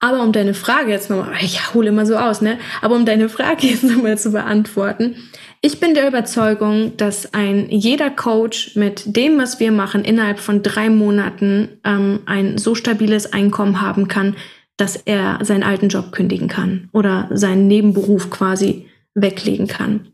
Aber 0.04 0.24
um 0.24 0.32
deine 0.32 0.56
Frage 0.56 0.90
jetzt 0.90 1.12
nochmal, 1.12 1.36
ich 1.42 1.76
hole 1.76 1.90
immer 1.90 2.08
so 2.08 2.16
aus, 2.16 2.42
ne? 2.42 2.58
Aber 2.82 2.96
um 2.96 3.06
deine 3.06 3.30
Frage 3.30 3.68
jetzt 3.68 3.84
nochmal 3.84 4.18
zu 4.18 4.32
beantworten. 4.32 5.16
Ich 5.62 5.80
bin 5.80 5.94
der 5.94 6.08
Überzeugung, 6.08 6.98
dass 6.98 7.36
ein 7.36 7.70
jeder 7.70 8.10
Coach 8.10 8.76
mit 8.76 9.16
dem, 9.16 9.38
was 9.38 9.60
wir 9.60 9.72
machen, 9.72 10.04
innerhalb 10.04 10.40
von 10.40 10.64
drei 10.64 10.90
Monaten 10.90 11.78
ähm, 11.84 12.22
ein 12.26 12.58
so 12.58 12.74
stabiles 12.74 13.32
Einkommen 13.32 13.80
haben 13.82 14.08
kann, 14.08 14.36
dass 14.78 14.96
er 14.96 15.40
seinen 15.44 15.64
alten 15.64 15.90
Job 15.90 16.12
kündigen 16.12 16.48
kann 16.48 16.90
oder 16.92 17.30
seinen 17.32 17.68
Nebenberuf 17.68 18.30
quasi 18.30 18.88
weglegen 19.14 19.68
kann. 19.68 20.08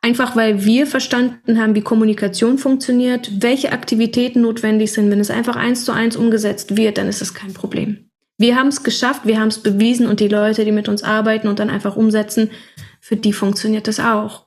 Einfach 0.00 0.34
weil 0.34 0.64
wir 0.64 0.86
verstanden 0.86 1.60
haben, 1.60 1.74
wie 1.74 1.82
Kommunikation 1.82 2.58
funktioniert, 2.58 3.30
welche 3.40 3.72
Aktivitäten 3.72 4.42
notwendig 4.42 4.92
sind. 4.92 5.10
Wenn 5.10 5.20
es 5.20 5.30
einfach 5.30 5.56
eins 5.56 5.84
zu 5.84 5.92
eins 5.92 6.16
umgesetzt 6.16 6.76
wird, 6.76 6.98
dann 6.98 7.08
ist 7.08 7.22
es 7.22 7.34
kein 7.34 7.54
Problem. 7.54 8.10
Wir 8.38 8.56
haben 8.56 8.68
es 8.68 8.82
geschafft, 8.82 9.24
wir 9.24 9.38
haben 9.38 9.48
es 9.48 9.62
bewiesen 9.62 10.06
und 10.06 10.18
die 10.18 10.28
Leute, 10.28 10.64
die 10.64 10.72
mit 10.72 10.88
uns 10.88 11.04
arbeiten 11.04 11.46
und 11.46 11.60
dann 11.60 11.70
einfach 11.70 11.96
umsetzen, 11.96 12.50
für 13.00 13.16
die 13.16 13.32
funktioniert 13.32 13.86
das 13.86 14.00
auch. 14.00 14.46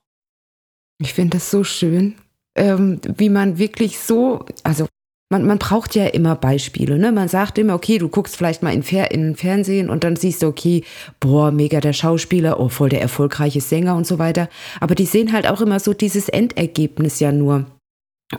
Ich 1.00 1.14
finde 1.14 1.38
das 1.38 1.50
so 1.50 1.64
schön, 1.64 2.16
ähm, 2.56 3.00
wie 3.18 3.30
man 3.30 3.58
wirklich 3.58 4.00
so, 4.00 4.46
also 4.64 4.88
man, 5.30 5.46
man 5.46 5.58
braucht 5.58 5.96
ja 5.96 6.06
immer 6.06 6.36
Beispiele. 6.36 7.00
Ne? 7.00 7.12
Man 7.12 7.28
sagt 7.28 7.58
immer, 7.58 7.74
okay, 7.74 7.98
du 7.98 8.10
guckst 8.10 8.36
vielleicht 8.36 8.62
mal 8.62 8.74
in, 8.74 8.84
Fer 8.84 9.12
in 9.12 9.36
Fernsehen 9.36 9.90
und 9.90 10.04
dann 10.04 10.16
siehst 10.16 10.44
du, 10.44 10.48
okay, 10.48 10.84
boah, 11.20 11.52
mega 11.52 11.80
der 11.80 11.94
Schauspieler, 11.94 12.60
oh, 12.60 12.70
voll 12.70 12.90
der 12.90 13.02
erfolgreiche 13.02 13.62
Sänger 13.62 13.96
und 13.96 14.06
so 14.06 14.20
weiter. 14.20 14.50
Aber 14.80 14.94
die 14.94 15.06
sehen 15.06 15.34
halt 15.34 15.48
auch 15.48 15.62
immer 15.62 15.80
so 15.80 15.94
dieses 15.94 16.30
Endergebnis 16.30 17.20
ja 17.20 17.32
nur. 17.32 17.66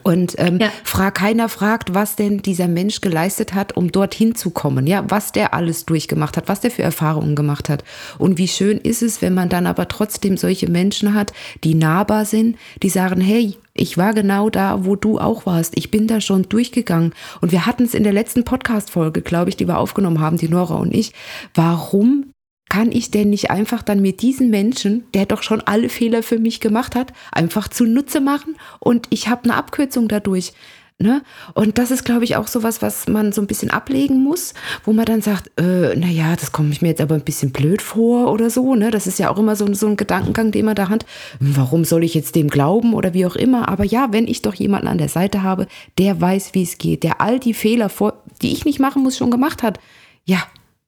Und 0.02 0.34
ähm, 0.38 0.58
ja. 0.60 0.70
frag, 0.82 1.14
keiner 1.14 1.48
fragt, 1.48 1.94
was 1.94 2.16
denn 2.16 2.42
dieser 2.42 2.66
Mensch 2.66 3.00
geleistet 3.00 3.54
hat, 3.54 3.76
um 3.76 3.92
dorthin 3.92 4.34
zu 4.34 4.50
kommen, 4.50 4.86
ja, 4.86 5.04
was 5.08 5.30
der 5.30 5.54
alles 5.54 5.86
durchgemacht 5.86 6.36
hat, 6.36 6.48
was 6.48 6.60
der 6.60 6.72
für 6.72 6.82
Erfahrungen 6.82 7.36
gemacht 7.36 7.68
hat. 7.68 7.84
Und 8.18 8.36
wie 8.36 8.48
schön 8.48 8.78
ist 8.78 9.02
es, 9.02 9.22
wenn 9.22 9.32
man 9.32 9.48
dann 9.48 9.66
aber 9.66 9.86
trotzdem 9.86 10.36
solche 10.36 10.68
Menschen 10.68 11.14
hat, 11.14 11.32
die 11.62 11.74
nahbar 11.74 12.24
sind, 12.24 12.56
die 12.82 12.90
sagen, 12.90 13.20
hey, 13.20 13.56
ich 13.76 13.96
war 13.98 14.14
genau 14.14 14.50
da, 14.50 14.84
wo 14.84 14.96
du 14.96 15.18
auch 15.18 15.46
warst. 15.46 15.76
Ich 15.76 15.90
bin 15.90 16.06
da 16.06 16.20
schon 16.20 16.44
durchgegangen. 16.48 17.12
Und 17.40 17.52
wir 17.52 17.66
hatten 17.66 17.84
es 17.84 17.94
in 17.94 18.04
der 18.04 18.12
letzten 18.12 18.44
Podcast-Folge, 18.44 19.22
glaube 19.22 19.50
ich, 19.50 19.56
die 19.56 19.68
wir 19.68 19.78
aufgenommen 19.78 20.20
haben, 20.20 20.36
die 20.36 20.48
Nora 20.48 20.76
und 20.76 20.94
ich. 20.94 21.12
Warum 21.54 22.32
kann 22.68 22.90
ich 22.90 23.10
denn 23.10 23.30
nicht 23.30 23.50
einfach 23.50 23.82
dann 23.82 24.02
mit 24.02 24.22
diesem 24.22 24.50
Menschen, 24.50 25.04
der 25.14 25.26
doch 25.26 25.42
schon 25.42 25.60
alle 25.60 25.88
Fehler 25.88 26.22
für 26.22 26.38
mich 26.38 26.60
gemacht 26.60 26.96
hat, 26.96 27.12
einfach 27.30 27.68
zunutze 27.68 28.20
machen 28.20 28.56
und 28.80 29.06
ich 29.10 29.28
habe 29.28 29.44
eine 29.44 29.54
Abkürzung 29.54 30.08
dadurch. 30.08 30.52
Ne? 30.98 31.22
Und 31.52 31.76
das 31.76 31.90
ist, 31.90 32.06
glaube 32.06 32.24
ich, 32.24 32.36
auch 32.36 32.46
sowas, 32.46 32.80
was 32.80 33.06
man 33.06 33.30
so 33.30 33.42
ein 33.42 33.46
bisschen 33.46 33.70
ablegen 33.70 34.22
muss, 34.24 34.54
wo 34.82 34.94
man 34.94 35.04
dann 35.04 35.20
sagt, 35.20 35.50
äh, 35.60 35.94
naja, 35.94 36.34
das 36.36 36.52
kommt 36.52 36.80
mir 36.80 36.88
jetzt 36.88 37.02
aber 37.02 37.16
ein 37.16 37.24
bisschen 37.24 37.52
blöd 37.52 37.82
vor 37.82 38.32
oder 38.32 38.48
so. 38.48 38.74
Ne? 38.74 38.90
Das 38.90 39.06
ist 39.06 39.18
ja 39.18 39.30
auch 39.30 39.38
immer 39.38 39.56
so, 39.56 39.70
so 39.74 39.88
ein 39.88 39.98
Gedankengang, 39.98 40.52
den 40.52 40.64
man 40.64 40.74
da 40.74 40.88
hat. 40.88 41.04
Warum 41.38 41.84
soll 41.84 42.02
ich 42.02 42.14
jetzt 42.14 42.34
dem 42.34 42.48
glauben 42.48 42.94
oder 42.94 43.12
wie 43.12 43.26
auch 43.26 43.36
immer? 43.36 43.68
Aber 43.68 43.84
ja, 43.84 44.08
wenn 44.12 44.26
ich 44.26 44.40
doch 44.40 44.54
jemanden 44.54 44.88
an 44.88 44.96
der 44.96 45.10
Seite 45.10 45.42
habe, 45.42 45.66
der 45.98 46.18
weiß, 46.18 46.54
wie 46.54 46.62
es 46.62 46.78
geht, 46.78 47.02
der 47.02 47.20
all 47.20 47.40
die 47.40 47.54
Fehler, 47.54 47.90
vor, 47.90 48.22
die 48.40 48.54
ich 48.54 48.64
nicht 48.64 48.80
machen 48.80 49.02
muss, 49.02 49.18
schon 49.18 49.30
gemacht 49.30 49.62
hat. 49.62 49.78
Ja, 50.24 50.42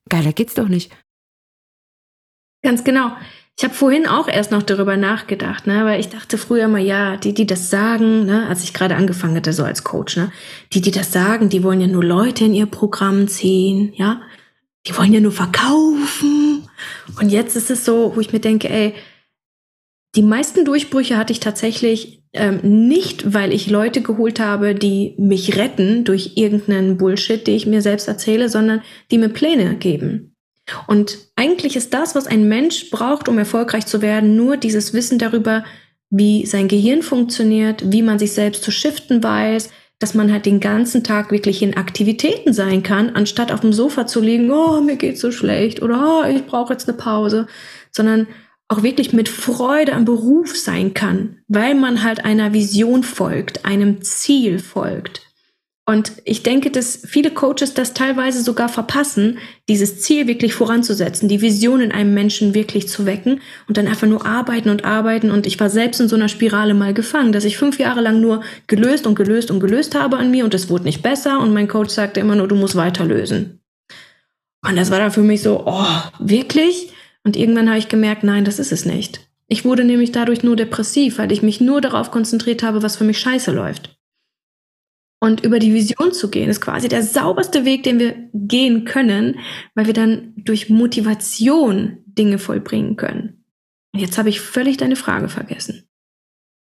geiler 0.09 0.33
geht's 0.33 0.55
doch 0.55 0.69
nicht. 0.69 0.91
Ganz 2.63 2.83
genau. 2.83 3.13
Ich 3.59 3.65
habe 3.65 3.75
vorhin 3.75 4.07
auch 4.07 4.29
erst 4.29 4.53
noch 4.53 4.63
darüber 4.63 4.97
nachgedacht, 4.97 5.67
ne, 5.67 5.85
weil 5.85 5.99
ich 5.99 6.09
dachte 6.09 6.39
früher 6.39 6.69
mal, 6.69 6.81
ja, 6.81 7.17
die, 7.17 7.35
die 7.35 7.45
das 7.45 7.71
sagen, 7.71 8.25
ne, 8.25 8.47
als 8.49 8.63
ich 8.63 8.73
gerade 8.73 8.95
angefangen 8.95 9.35
hatte, 9.35 9.53
so 9.53 9.65
als 9.65 9.83
Coach, 9.83 10.17
ne, 10.17 10.31
die, 10.73 10.81
die 10.81 10.93
das 10.93 11.13
sagen, 11.13 11.49
die 11.49 11.65
wollen 11.65 11.81
ja 11.81 11.89
nur 11.89 12.05
Leute 12.05 12.45
in 12.45 12.55
ihr 12.55 12.67
Programm 12.67 13.27
ziehen, 13.27 13.93
ja, 13.97 14.23
die 14.87 14.97
wollen 14.97 15.13
ja 15.13 15.19
nur 15.19 15.33
verkaufen. 15.33 16.69
Und 17.21 17.31
jetzt 17.31 17.57
ist 17.57 17.69
es 17.69 17.85
so, 17.85 18.13
wo 18.15 18.21
ich 18.21 18.33
mir 18.33 18.39
denke, 18.39 18.71
ey, 18.71 18.95
die 20.15 20.23
meisten 20.23 20.65
Durchbrüche 20.65 21.17
hatte 21.17 21.33
ich 21.33 21.41
tatsächlich 21.41 22.23
ähm, 22.35 22.61
nicht, 22.63 23.35
weil 23.35 23.53
ich 23.53 23.69
Leute 23.69 24.03
geholt 24.03 24.39
habe, 24.39 24.77
die 24.77 25.17
mich 25.19 25.57
retten 25.57 26.05
durch 26.05 26.37
irgendeinen 26.37 26.97
Bullshit, 26.97 27.45
den 27.45 27.57
ich 27.57 27.67
mir 27.67 27.83
selbst 27.83 28.07
erzähle, 28.07 28.49
sondern 28.51 28.83
die 29.11 29.19
mir 29.19 29.31
Pläne 29.31 29.75
geben. 29.75 30.28
Und 30.87 31.19
eigentlich 31.37 31.77
ist 31.77 31.95
das, 31.95 32.15
was 32.15 32.27
ein 32.27 32.49
Mensch 32.49 32.91
braucht, 32.91 33.29
um 33.29 33.39
erfolgreich 33.39 33.87
zu 33.87 34.03
werden, 34.03 34.37
nur 34.37 34.57
dieses 34.57 34.93
Wissen 34.93 35.19
darüber, 35.19 35.65
wie 36.11 36.47
sein 36.47 36.69
Gehirn 36.69 37.03
funktioniert, 37.03 37.93
wie 37.93 38.03
man 38.03 38.19
sich 38.19 38.33
selbst 38.33 38.65
zu 38.65 38.71
shiften 38.71 39.23
weiß, 39.23 39.71
dass 39.99 40.15
man 40.15 40.33
halt 40.33 40.47
den 40.47 40.61
ganzen 40.61 41.03
Tag 41.03 41.31
wirklich 41.33 41.63
in 41.63 41.77
Aktivitäten 41.77 42.53
sein 42.53 42.83
kann, 42.83 43.11
anstatt 43.11 43.51
auf 43.51 43.61
dem 43.61 43.73
Sofa 43.73 44.07
zu 44.07 44.21
liegen, 44.21 44.51
oh, 44.51 44.81
mir 44.81 44.97
geht's 44.97 45.21
so 45.21 45.33
schlecht 45.33 45.83
oder 45.83 46.23
oh, 46.23 46.29
ich 46.29 46.47
brauche 46.47 46.73
jetzt 46.73 46.89
eine 46.89 46.97
Pause, 46.97 47.49
sondern 47.91 48.29
auch 48.69 48.83
wirklich 48.83 49.13
mit 49.13 49.29
Freude 49.29 49.95
am 49.95 50.05
Beruf 50.05 50.57
sein 50.57 50.95
kann, 50.95 51.39
weil 51.49 51.75
man 51.75 52.05
halt 52.05 52.25
einer 52.25 52.53
Vision 52.53 53.03
folgt, 53.03 53.65
einem 53.65 54.03
Ziel 54.03 54.59
folgt. 54.59 55.28
Und 55.89 56.13
ich 56.27 56.43
denke, 56.43 56.71
dass 56.71 57.01
viele 57.07 57.31
Coaches 57.31 57.73
das 57.73 57.95
teilweise 57.95 58.43
sogar 58.43 58.69
verpassen, 58.69 59.39
dieses 59.71 60.03
Ziel 60.03 60.27
wirklich 60.27 60.53
voranzusetzen, 60.53 61.31
die 61.31 61.41
Vision 61.41 61.81
in 61.81 61.93
einem 61.93 62.13
Menschen 62.13 62.53
wirklich 62.53 62.91
zu 62.91 63.07
wecken 63.07 63.41
und 63.69 63.79
dann 63.79 63.87
einfach 63.87 64.07
nur 64.07 64.27
arbeiten 64.27 64.69
und 64.69 64.85
arbeiten. 64.85 65.31
Und 65.31 65.47
ich 65.47 65.59
war 65.59 65.71
selbst 65.71 65.99
in 66.03 66.09
so 66.09 66.17
einer 66.17 66.29
Spirale 66.29 66.75
mal 66.75 66.93
gefangen, 66.93 67.33
dass 67.33 67.47
ich 67.47 67.57
fünf 67.57 67.79
Jahre 67.79 68.03
lang 68.03 68.21
nur 68.21 68.43
gelöst 68.67 69.07
und 69.07 69.15
gelöst 69.15 69.51
und 69.51 69.61
gelöst 69.61 69.95
habe 69.95 70.19
an 70.19 70.31
mir 70.31 70.45
und 70.45 70.53
es 70.53 70.69
wurde 70.69 70.85
nicht 70.85 71.03
besser. 71.03 71.41
Und 71.41 71.55
mein 71.55 71.69
Coach 71.69 71.95
sagte 71.95 72.21
immer 72.21 72.37
nur, 72.37 72.49
du 72.49 72.55
musst 72.55 72.77
weiter 72.77 73.07
lösen. 73.07 73.63
Und 74.61 74.77
das 74.77 74.91
war 74.91 74.99
dann 74.99 75.11
für 75.11 75.23
mich 75.23 75.41
so, 75.41 75.63
oh, 75.65 75.87
wirklich? 76.19 76.93
Und 77.25 77.35
irgendwann 77.35 77.71
habe 77.71 77.79
ich 77.79 77.89
gemerkt, 77.89 78.25
nein, 78.25 78.45
das 78.45 78.59
ist 78.59 78.73
es 78.73 78.85
nicht. 78.85 79.27
Ich 79.47 79.65
wurde 79.65 79.85
nämlich 79.85 80.13
dadurch 80.13 80.43
nur 80.43 80.55
depressiv, 80.55 81.17
weil 81.17 81.33
ich 81.33 81.41
mich 81.41 81.63
nur 81.63 81.81
darauf 81.81 82.11
konzentriert 82.11 82.63
habe, 82.63 82.83
was 82.83 82.97
für 82.97 83.05
mich 83.05 83.19
scheiße 83.19 83.53
läuft. 83.53 83.98
Und 85.21 85.45
über 85.45 85.59
die 85.59 85.75
Vision 85.75 86.13
zu 86.13 86.31
gehen, 86.31 86.49
ist 86.49 86.61
quasi 86.61 86.89
der 86.89 87.03
sauberste 87.03 87.65
Weg, 87.65 87.83
den 87.83 87.99
wir 87.99 88.15
gehen 88.33 88.85
können, 88.85 89.41
weil 89.75 89.87
wir 89.87 89.95
dann 89.95 90.33
durch 90.37 90.71
Motivation 90.71 91.99
Dinge 92.07 92.39
vollbringen 92.39 92.97
können. 92.97 93.45
Und 93.93 94.01
jetzt 94.01 94.17
habe 94.17 94.29
ich 94.29 94.41
völlig 94.41 94.77
deine 94.77 94.97
Frage 94.97 95.29
vergessen. 95.29 95.89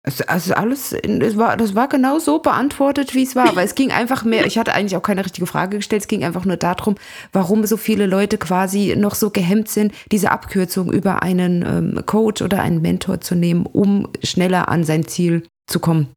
Also 0.05 0.55
alles, 0.55 0.96
das 1.05 1.37
war, 1.37 1.57
das 1.57 1.76
war 1.76 1.87
genau 1.87 2.18
so 2.18 2.40
beantwortet, 2.40 3.14
wie 3.14 3.22
es 3.22 3.37
war. 3.37 3.48
Aber 3.48 3.62
es 3.62 3.76
ging 3.76 3.92
einfach 3.92 4.24
mehr, 4.24 4.46
ich 4.46 4.59
hatte 4.59 4.74
eigentlich 4.74 4.96
auch 4.96 5.02
keine 5.02 5.24
richtige 5.24 5.46
Frage 5.46 5.76
gestellt, 5.76 6.02
es 6.02 6.09
ging 6.09 6.24
einfach 6.24 6.44
nur 6.44 6.57
darum, 6.57 6.96
warum 7.33 7.64
so 7.66 7.76
viele 7.76 8.07
Leute 8.07 8.37
quasi 8.37 8.96
noch 8.96 9.14
so 9.14 9.31
gehemmt 9.31 9.68
sind, 9.68 9.94
diese 10.11 10.33
Abkürzung 10.33 10.92
über 10.92 11.22
einen 11.22 11.62
ähm, 11.62 12.07
Coach 12.07 12.42
oder 12.42 12.61
einen 12.61 12.83
Mentor 12.83 13.20
zu 13.20 13.37
nehmen, 13.37 13.64
um 13.64 14.09
schneller 14.24 14.68
an 14.68 14.83
sein 14.83 15.07
Ziel 15.07 15.46
zu 15.68 15.78
kommen. 15.78 16.09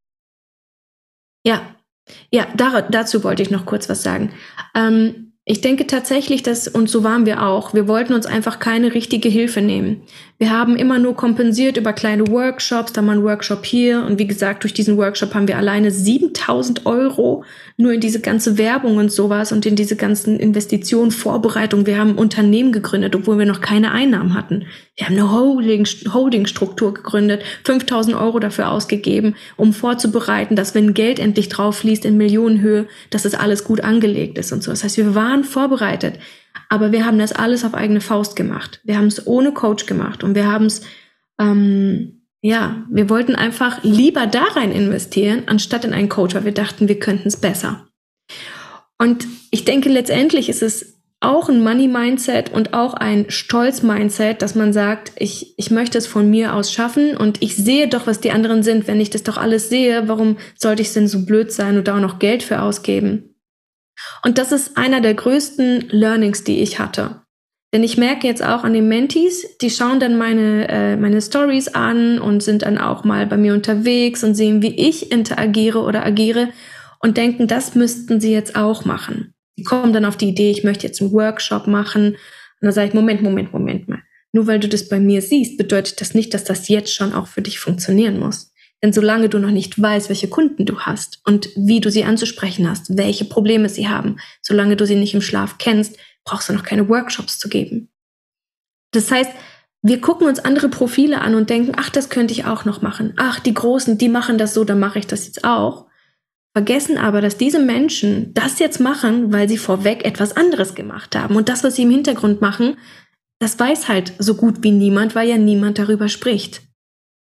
Ja, 1.45 1.74
ja, 2.31 2.47
da, 2.55 2.81
dazu 2.81 3.23
wollte 3.23 3.43
ich 3.43 3.51
noch 3.51 3.65
kurz 3.65 3.89
was 3.89 4.03
sagen. 4.03 4.31
Ähm, 4.75 5.33
ich 5.47 5.61
denke 5.61 5.85
tatsächlich, 5.85 6.41
dass, 6.41 6.67
und 6.67 6.89
so 6.89 7.03
waren 7.03 7.27
wir 7.27 7.43
auch, 7.43 7.75
wir 7.75 7.87
wollten 7.87 8.13
uns 8.13 8.25
einfach 8.25 8.57
keine 8.57 8.95
richtige 8.95 9.29
Hilfe 9.29 9.61
nehmen. 9.61 10.01
Wir 10.37 10.49
haben 10.49 10.75
immer 10.75 10.99
nur 10.99 11.15
kompensiert 11.15 11.77
über 11.77 11.93
kleine 11.93 12.27
Workshops, 12.27 12.91
da 12.91 13.01
mal 13.01 13.17
ein 13.17 13.23
Workshop 13.23 13.65
hier. 13.65 14.03
Und 14.03 14.19
wie 14.19 14.27
gesagt, 14.27 14.63
durch 14.63 14.73
diesen 14.73 14.97
Workshop 14.97 15.33
haben 15.33 15.47
wir 15.47 15.57
alleine 15.57 15.91
7000 15.91 16.85
Euro 16.85 17.45
nur 17.77 17.93
in 17.93 18.01
diese 18.01 18.19
ganze 18.19 18.57
Werbung 18.57 18.97
und 18.97 19.13
sowas 19.13 19.53
und 19.53 19.65
in 19.65 19.77
diese 19.77 19.95
ganzen 19.95 20.37
Investitionen, 20.37 21.11
Vorbereitungen. 21.11 21.85
Wir 21.85 21.97
haben 21.97 22.15
Unternehmen 22.15 22.73
gegründet, 22.73 23.15
obwohl 23.15 23.39
wir 23.39 23.45
noch 23.45 23.61
keine 23.61 23.93
Einnahmen 23.93 24.33
hatten. 24.33 24.65
Wir 24.97 25.05
haben 25.05 25.15
eine 25.15 25.31
Holding, 25.31 25.85
Holdingstruktur 25.85 26.93
gegründet, 26.93 27.41
5000 27.63 28.17
Euro 28.17 28.39
dafür 28.39 28.71
ausgegeben, 28.71 29.35
um 29.55 29.71
vorzubereiten, 29.71 30.57
dass 30.57 30.75
wenn 30.75 30.93
Geld 30.93 31.19
endlich 31.19 31.47
drauf 31.47 31.77
fließt 31.77 32.03
in 32.03 32.17
Millionenhöhe, 32.17 32.87
dass 33.09 33.23
es 33.23 33.35
alles 33.35 33.63
gut 33.63 33.79
angelegt 33.79 34.37
ist 34.37 34.51
und 34.51 34.63
so. 34.63 34.71
Das 34.71 34.83
heißt, 34.83 34.97
wir 34.97 35.15
waren 35.15 35.45
vorbereitet. 35.45 36.19
Aber 36.69 36.91
wir 36.91 37.05
haben 37.05 37.19
das 37.19 37.31
alles 37.31 37.63
auf 37.63 37.73
eigene 37.73 38.01
Faust 38.01 38.35
gemacht. 38.35 38.81
Wir 38.83 38.97
haben 38.97 39.07
es 39.07 39.25
ohne 39.27 39.51
Coach 39.53 39.85
gemacht 39.85 40.23
und 40.23 40.35
wir 40.35 40.51
haben 40.51 40.65
es, 40.65 40.81
ähm, 41.39 42.21
ja, 42.41 42.85
wir 42.89 43.09
wollten 43.09 43.35
einfach 43.35 43.83
lieber 43.83 44.27
da 44.27 44.43
rein 44.43 44.71
investieren, 44.71 45.43
anstatt 45.47 45.85
in 45.85 45.93
einen 45.93 46.09
Coach, 46.09 46.35
weil 46.35 46.45
wir 46.45 46.53
dachten, 46.53 46.87
wir 46.87 46.99
könnten 46.99 47.27
es 47.27 47.37
besser. 47.37 47.87
Und 48.97 49.27
ich 49.51 49.65
denke, 49.65 49.89
letztendlich 49.89 50.49
ist 50.49 50.61
es 50.61 50.95
auch 51.19 51.49
ein 51.49 51.63
Money-Mindset 51.63 52.51
und 52.53 52.73
auch 52.73 52.93
ein 52.93 53.25
Stolz-Mindset, 53.29 54.41
dass 54.41 54.55
man 54.55 54.73
sagt, 54.73 55.11
ich, 55.17 55.57
ich 55.57 55.71
möchte 55.71 55.97
es 55.97 56.07
von 56.07 56.29
mir 56.29 56.53
aus 56.53 56.71
schaffen 56.71 57.17
und 57.17 57.41
ich 57.41 57.55
sehe 57.55 57.87
doch, 57.87 58.05
was 58.05 58.19
die 58.19 58.31
anderen 58.31 58.63
sind. 58.63 58.87
Wenn 58.87 59.01
ich 59.01 59.09
das 59.09 59.23
doch 59.23 59.37
alles 59.37 59.69
sehe, 59.69 60.07
warum 60.07 60.37
sollte 60.55 60.81
ich 60.81 60.93
denn 60.93 61.07
so 61.07 61.25
blöd 61.25 61.51
sein 61.51 61.77
und 61.77 61.87
da 61.87 61.95
auch 61.95 62.01
noch 62.01 62.19
Geld 62.19 62.43
für 62.43 62.61
ausgeben? 62.61 63.34
Und 64.23 64.37
das 64.37 64.51
ist 64.51 64.77
einer 64.77 65.01
der 65.01 65.13
größten 65.13 65.89
Learnings, 65.89 66.43
die 66.43 66.61
ich 66.61 66.79
hatte. 66.79 67.21
Denn 67.73 67.83
ich 67.83 67.97
merke 67.97 68.25
jetzt 68.25 68.43
auch 68.43 68.63
an 68.63 68.73
den 68.73 68.87
Mentees, 68.87 69.57
die 69.57 69.69
schauen 69.69 69.99
dann 69.99 70.17
meine, 70.17 70.67
äh, 70.69 70.95
meine 70.95 71.21
Stories 71.21 71.67
an 71.67 72.19
und 72.19 72.41
sind 72.41 72.61
dann 72.61 72.77
auch 72.77 73.03
mal 73.03 73.25
bei 73.27 73.35
mir 73.35 73.53
unterwegs 73.53 74.23
und 74.23 74.35
sehen, 74.35 74.61
wie 74.61 74.75
ich 74.75 75.11
interagiere 75.11 75.81
oder 75.81 76.05
agiere 76.05 76.49
und 76.99 77.17
denken, 77.17 77.47
das 77.47 77.75
müssten 77.75 78.21
sie 78.21 78.31
jetzt 78.31 78.55
auch 78.55 78.85
machen. 78.85 79.33
Die 79.57 79.63
kommen 79.63 79.91
dann 79.91 80.05
auf 80.05 80.15
die 80.15 80.29
Idee, 80.29 80.51
ich 80.51 80.63
möchte 80.63 80.87
jetzt 80.87 81.01
einen 81.01 81.11
Workshop 81.11 81.67
machen. 81.67 82.11
Und 82.11 82.17
dann 82.61 82.71
sage 82.71 82.87
ich, 82.87 82.93
Moment, 82.93 83.21
Moment, 83.21 83.51
Moment 83.51 83.89
mal. 83.89 83.99
Nur 84.31 84.47
weil 84.47 84.59
du 84.59 84.67
das 84.67 84.89
bei 84.89 84.99
mir 84.99 85.21
siehst, 85.21 85.57
bedeutet 85.57 86.01
das 86.01 86.13
nicht, 86.13 86.33
dass 86.33 86.43
das 86.43 86.67
jetzt 86.67 86.93
schon 86.93 87.13
auch 87.13 87.27
für 87.27 87.41
dich 87.41 87.59
funktionieren 87.59 88.19
muss. 88.19 88.53
Denn 88.85 88.93
solange 88.93 89.29
du 89.29 89.39
noch 89.39 89.49
nicht 89.49 89.81
weißt, 89.81 90.09
welche 90.09 90.27
Kunden 90.27 90.63
du 90.67 90.81
hast 90.81 91.19
und 91.23 91.49
wie 91.55 91.79
du 91.79 91.89
sie 91.89 92.03
anzusprechen 92.03 92.69
hast, 92.69 92.95
welche 92.95 93.25
Probleme 93.25 93.67
sie 93.67 93.89
haben, 93.89 94.17
solange 94.43 94.75
du 94.75 94.85
sie 94.85 94.93
nicht 94.93 95.15
im 95.15 95.21
Schlaf 95.21 95.57
kennst, 95.57 95.97
brauchst 96.23 96.49
du 96.49 96.53
noch 96.53 96.61
keine 96.61 96.87
Workshops 96.87 97.39
zu 97.39 97.49
geben. 97.49 97.89
Das 98.91 99.09
heißt, 99.09 99.31
wir 99.81 100.01
gucken 100.01 100.27
uns 100.27 100.37
andere 100.37 100.69
Profile 100.69 101.19
an 101.21 101.33
und 101.33 101.49
denken, 101.49 101.71
ach, 101.75 101.89
das 101.89 102.09
könnte 102.09 102.35
ich 102.35 102.45
auch 102.45 102.63
noch 102.65 102.83
machen. 102.83 103.13
Ach, 103.17 103.39
die 103.39 103.55
Großen, 103.55 103.97
die 103.97 104.07
machen 104.07 104.37
das 104.37 104.53
so, 104.53 104.63
dann 104.63 104.79
mache 104.79 104.99
ich 104.99 105.07
das 105.07 105.25
jetzt 105.25 105.43
auch 105.43 105.87
vergessen 106.53 106.99
aber, 106.99 107.21
dass 107.21 107.37
diese 107.37 107.59
Menschen 107.59 108.35
das 108.35 108.59
jetzt 108.59 108.79
machen, 108.79 109.33
weil 109.33 109.49
sie 109.49 109.57
vorweg 109.57 110.05
etwas 110.05 110.37
anderes 110.37 110.75
gemacht 110.75 111.15
haben. 111.15 111.35
Und 111.35 111.49
das, 111.49 111.63
was 111.63 111.75
sie 111.75 111.81
im 111.81 111.89
Hintergrund 111.89 112.39
machen, 112.39 112.77
das 113.39 113.59
weiß 113.59 113.87
halt 113.87 114.13
so 114.19 114.35
gut 114.35 114.61
wie 114.61 114.71
niemand, 114.71 115.15
weil 115.15 115.27
ja 115.27 115.39
niemand 115.39 115.79
darüber 115.79 116.07
spricht. 116.07 116.61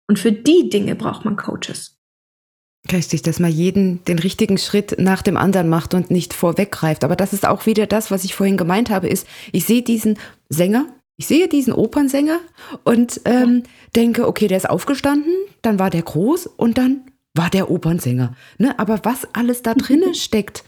Und 0.07 0.19
für 0.19 0.31
die 0.31 0.69
Dinge 0.69 0.95
braucht 0.95 1.25
man 1.25 1.35
Coaches. 1.35 1.97
Richtig, 2.91 3.21
dass 3.21 3.39
man 3.39 3.51
jeden 3.51 4.03
den 4.05 4.19
richtigen 4.19 4.57
Schritt 4.57 4.95
nach 4.97 5.21
dem 5.21 5.35
anderen 5.35 5.67
macht 5.67 5.93
und 5.93 6.09
nicht 6.09 6.33
vorweggreift. 6.33 7.03
Aber 7.03 7.15
das 7.15 7.33
ist 7.33 7.45
auch 7.45 7.65
wieder 7.65 7.85
das, 7.85 8.11
was 8.11 8.23
ich 8.23 8.33
vorhin 8.33 8.55
gemeint 8.57 8.89
habe, 8.89 9.09
ist, 9.09 9.27
ich 9.51 9.65
sehe 9.65 9.81
diesen 9.81 10.17
Sänger, 10.47 10.85
ich 11.17 11.27
sehe 11.27 11.49
diesen 11.49 11.73
Opernsänger 11.73 12.39
und 12.83 13.21
ähm, 13.25 13.63
denke, 13.95 14.27
okay, 14.27 14.47
der 14.47 14.57
ist 14.57 14.69
aufgestanden, 14.69 15.33
dann 15.61 15.79
war 15.79 15.89
der 15.89 16.03
groß 16.03 16.47
und 16.47 16.77
dann 16.77 17.01
war 17.33 17.49
der 17.49 17.69
Opernsänger. 17.69 18.35
Ne? 18.57 18.77
Aber 18.79 19.01
was 19.03 19.27
alles 19.33 19.63
da 19.63 19.73
drinnen 19.73 20.15
steckt, 20.15 20.63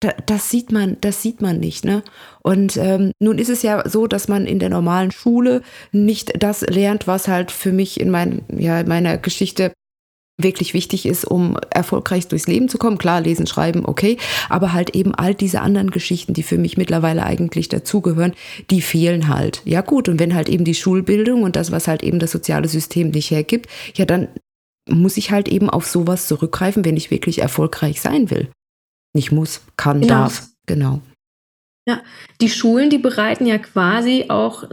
das 0.00 0.50
sieht 0.50 0.72
man, 0.72 0.98
das 1.00 1.22
sieht 1.22 1.40
man 1.40 1.58
nicht. 1.58 1.84
Ne? 1.84 2.02
Und 2.42 2.76
ähm, 2.76 3.12
nun 3.18 3.38
ist 3.38 3.48
es 3.48 3.62
ja 3.62 3.88
so, 3.88 4.06
dass 4.06 4.28
man 4.28 4.46
in 4.46 4.58
der 4.58 4.68
normalen 4.68 5.10
Schule 5.10 5.62
nicht 5.92 6.42
das 6.42 6.60
lernt, 6.62 7.06
was 7.06 7.28
halt 7.28 7.50
für 7.50 7.72
mich 7.72 8.00
in, 8.00 8.10
mein, 8.10 8.42
ja, 8.48 8.80
in 8.80 8.88
meiner 8.88 9.16
Geschichte 9.16 9.72
wirklich 10.38 10.74
wichtig 10.74 11.06
ist, 11.06 11.24
um 11.24 11.56
erfolgreich 11.70 12.28
durchs 12.28 12.46
Leben 12.46 12.68
zu 12.68 12.76
kommen. 12.76 12.98
Klar, 12.98 13.22
lesen, 13.22 13.46
schreiben, 13.46 13.86
okay, 13.86 14.18
aber 14.50 14.74
halt 14.74 14.94
eben 14.94 15.14
all 15.14 15.34
diese 15.34 15.62
anderen 15.62 15.90
Geschichten, 15.90 16.34
die 16.34 16.42
für 16.42 16.58
mich 16.58 16.76
mittlerweile 16.76 17.24
eigentlich 17.24 17.70
dazugehören, 17.70 18.34
die 18.70 18.82
fehlen 18.82 19.28
halt. 19.28 19.62
Ja 19.64 19.80
gut, 19.80 20.10
und 20.10 20.20
wenn 20.20 20.34
halt 20.34 20.50
eben 20.50 20.64
die 20.64 20.74
Schulbildung 20.74 21.42
und 21.42 21.56
das, 21.56 21.72
was 21.72 21.88
halt 21.88 22.02
eben 22.02 22.18
das 22.18 22.32
soziale 22.32 22.68
System 22.68 23.10
nicht 23.10 23.30
hergibt, 23.30 23.70
ja 23.94 24.04
dann 24.04 24.28
muss 24.88 25.16
ich 25.16 25.30
halt 25.30 25.48
eben 25.48 25.70
auf 25.70 25.86
sowas 25.86 26.28
zurückgreifen, 26.28 26.84
wenn 26.84 26.96
ich 26.96 27.10
wirklich 27.10 27.40
erfolgreich 27.40 28.00
sein 28.00 28.30
will. 28.30 28.50
Nicht 29.16 29.32
muss, 29.32 29.62
kann, 29.78 30.02
genau. 30.02 30.12
darf. 30.12 30.46
Genau. 30.66 31.00
Ja, 31.88 32.02
die 32.42 32.50
Schulen, 32.50 32.90
die 32.90 32.98
bereiten 32.98 33.46
ja 33.46 33.56
quasi 33.56 34.26
auch 34.28 34.64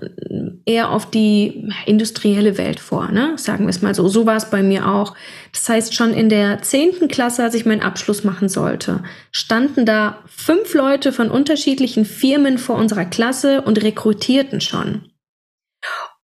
eher 0.65 0.89
auf 0.89 1.09
die 1.09 1.71
industrielle 1.85 2.57
Welt 2.57 2.81
vor, 2.81 3.09
ne? 3.09 3.37
Sagen 3.37 3.63
wir 3.63 3.69
es 3.69 3.81
mal 3.81 3.95
so. 3.95 4.09
So 4.09 4.25
war 4.25 4.35
es 4.35 4.49
bei 4.49 4.61
mir 4.61 4.89
auch. 4.89 5.15
Das 5.53 5.69
heißt, 5.69 5.95
schon 5.95 6.13
in 6.13 6.27
der 6.27 6.61
zehnten 6.61 7.07
Klasse, 7.07 7.41
als 7.43 7.55
ich 7.55 7.65
meinen 7.65 7.83
Abschluss 7.83 8.25
machen 8.25 8.49
sollte, 8.49 9.01
standen 9.31 9.85
da 9.85 10.23
fünf 10.25 10.73
Leute 10.73 11.13
von 11.13 11.31
unterschiedlichen 11.31 12.03
Firmen 12.03 12.57
vor 12.57 12.75
unserer 12.75 13.05
Klasse 13.05 13.61
und 13.61 13.81
rekrutierten 13.81 14.59
schon. 14.59 15.09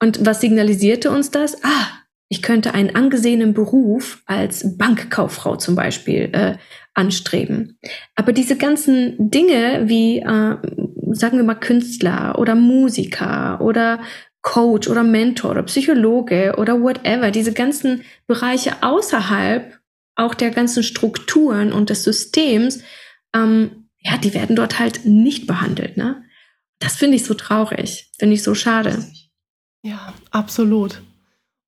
Und 0.02 0.26
was 0.26 0.42
signalisierte 0.42 1.10
uns 1.10 1.32
das? 1.32 1.64
Ah, 1.64 1.88
ich 2.30 2.44
könnte 2.44 2.76
einen 2.76 2.96
angesehenen 2.96 3.54
Beruf 3.54 4.22
als 4.28 4.78
Bankkauffrau 4.78 5.56
zum 5.56 5.76
Beispiel 5.76 6.30
äh, 6.32 6.58
anstreben. 6.94 7.80
Aber 8.16 8.34
diese 8.34 8.56
ganzen 8.56 9.32
Dinge 9.32 9.84
wie, 9.86 10.20
äh, 10.20 10.58
sagen 11.12 11.38
wir 11.38 11.44
mal, 11.44 11.56
Künstler 11.56 12.38
oder 12.38 12.54
Musiker 12.54 13.60
oder 13.62 14.00
Coach 14.44 14.88
oder 14.88 15.04
Mentor 15.04 15.52
oder 15.52 15.64
Psychologe 15.64 16.56
oder 16.58 16.82
whatever, 16.82 17.32
diese 17.32 17.52
ganzen 17.52 18.04
Bereiche 18.28 18.84
außerhalb 18.84 19.80
auch 20.16 20.36
der 20.36 20.52
ganzen 20.52 20.84
Strukturen 20.84 21.74
und 21.74 21.90
des 21.90 22.04
Systems, 22.04 22.84
ähm, 23.34 23.90
ja, 24.00 24.18
die 24.18 24.34
werden 24.34 24.56
dort 24.56 24.80
halt 24.80 25.06
nicht 25.06 25.48
behandelt. 25.48 25.98
Ne? 25.98 26.24
Das 26.80 26.96
finde 26.96 27.16
ich 27.16 27.26
so 27.26 27.34
traurig, 27.34 28.12
finde 28.20 28.36
ich 28.36 28.44
so 28.44 28.54
schade. 28.54 29.04
Ja, 29.82 30.14
absolut. 30.32 31.02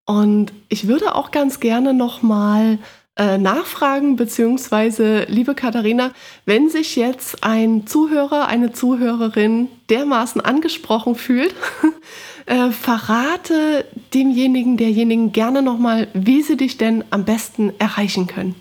Und 0.06 0.52
ich 0.70 0.88
würde 0.88 1.16
auch 1.16 1.32
ganz 1.32 1.60
gerne 1.60 1.94
nochmal 1.94 2.80
äh, 3.18 3.38
nachfragen, 3.38 4.16
beziehungsweise, 4.16 5.26
liebe 5.28 5.54
Katharina, 5.54 6.12
wenn 6.46 6.70
sich 6.70 6.96
jetzt 6.96 7.44
ein 7.44 7.86
Zuhörer, 7.86 8.48
eine 8.48 8.72
Zuhörerin 8.72 9.68
dermaßen 9.90 10.42
angesprochen 10.42 11.16
fühlt, 11.16 11.54
äh, 12.46 12.72
verrate 12.72 13.86
demjenigen, 14.14 14.78
derjenigen 14.78 15.34
gerne 15.34 15.62
nochmal, 15.62 16.08
wie 16.14 16.42
sie 16.42 16.58
dich 16.58 16.78
denn 16.78 17.04
am 17.10 17.26
besten 17.26 17.74
erreichen 17.80 18.28
können. 18.28 18.56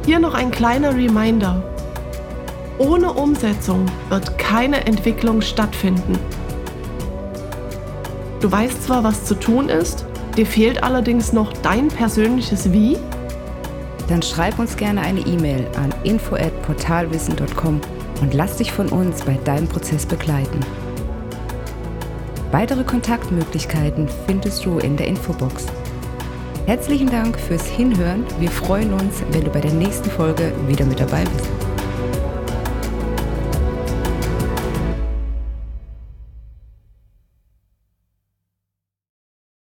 Hier 0.04 0.18
noch 0.18 0.34
ein 0.34 0.50
kleiner 0.50 0.94
Reminder. 0.94 1.62
Ohne 2.76 3.10
Umsetzung 3.10 3.86
wird 4.10 4.36
keine 4.36 4.86
Entwicklung 4.86 5.40
stattfinden. 5.40 6.18
Du 8.40 8.52
weißt 8.52 8.82
zwar, 8.82 9.02
was 9.02 9.24
zu 9.24 9.34
tun 9.34 9.70
ist, 9.70 10.04
dir 10.36 10.44
fehlt 10.44 10.82
allerdings 10.82 11.32
noch 11.32 11.54
dein 11.54 11.88
persönliches 11.88 12.70
Wie 12.70 12.98
dann 14.08 14.22
schreib 14.22 14.58
uns 14.58 14.76
gerne 14.76 15.02
eine 15.02 15.20
E-Mail 15.20 15.66
an 15.76 15.94
info@portalwissen.com 16.04 17.80
und 18.20 18.34
lass 18.34 18.56
dich 18.56 18.72
von 18.72 18.88
uns 18.88 19.22
bei 19.22 19.38
deinem 19.44 19.68
Prozess 19.68 20.06
begleiten. 20.06 20.60
Weitere 22.50 22.82
Kontaktmöglichkeiten 22.82 24.08
findest 24.26 24.64
du 24.64 24.78
in 24.78 24.96
der 24.96 25.06
Infobox. 25.06 25.66
Herzlichen 26.66 27.10
Dank 27.10 27.38
fürs 27.38 27.66
Hinhören. 27.66 28.24
Wir 28.38 28.50
freuen 28.50 28.92
uns, 28.92 29.22
wenn 29.30 29.44
du 29.44 29.50
bei 29.50 29.60
der 29.60 29.72
nächsten 29.72 30.10
Folge 30.10 30.52
wieder 30.66 30.84
mit 30.86 31.00
dabei 31.00 31.24
bist. 31.24 31.57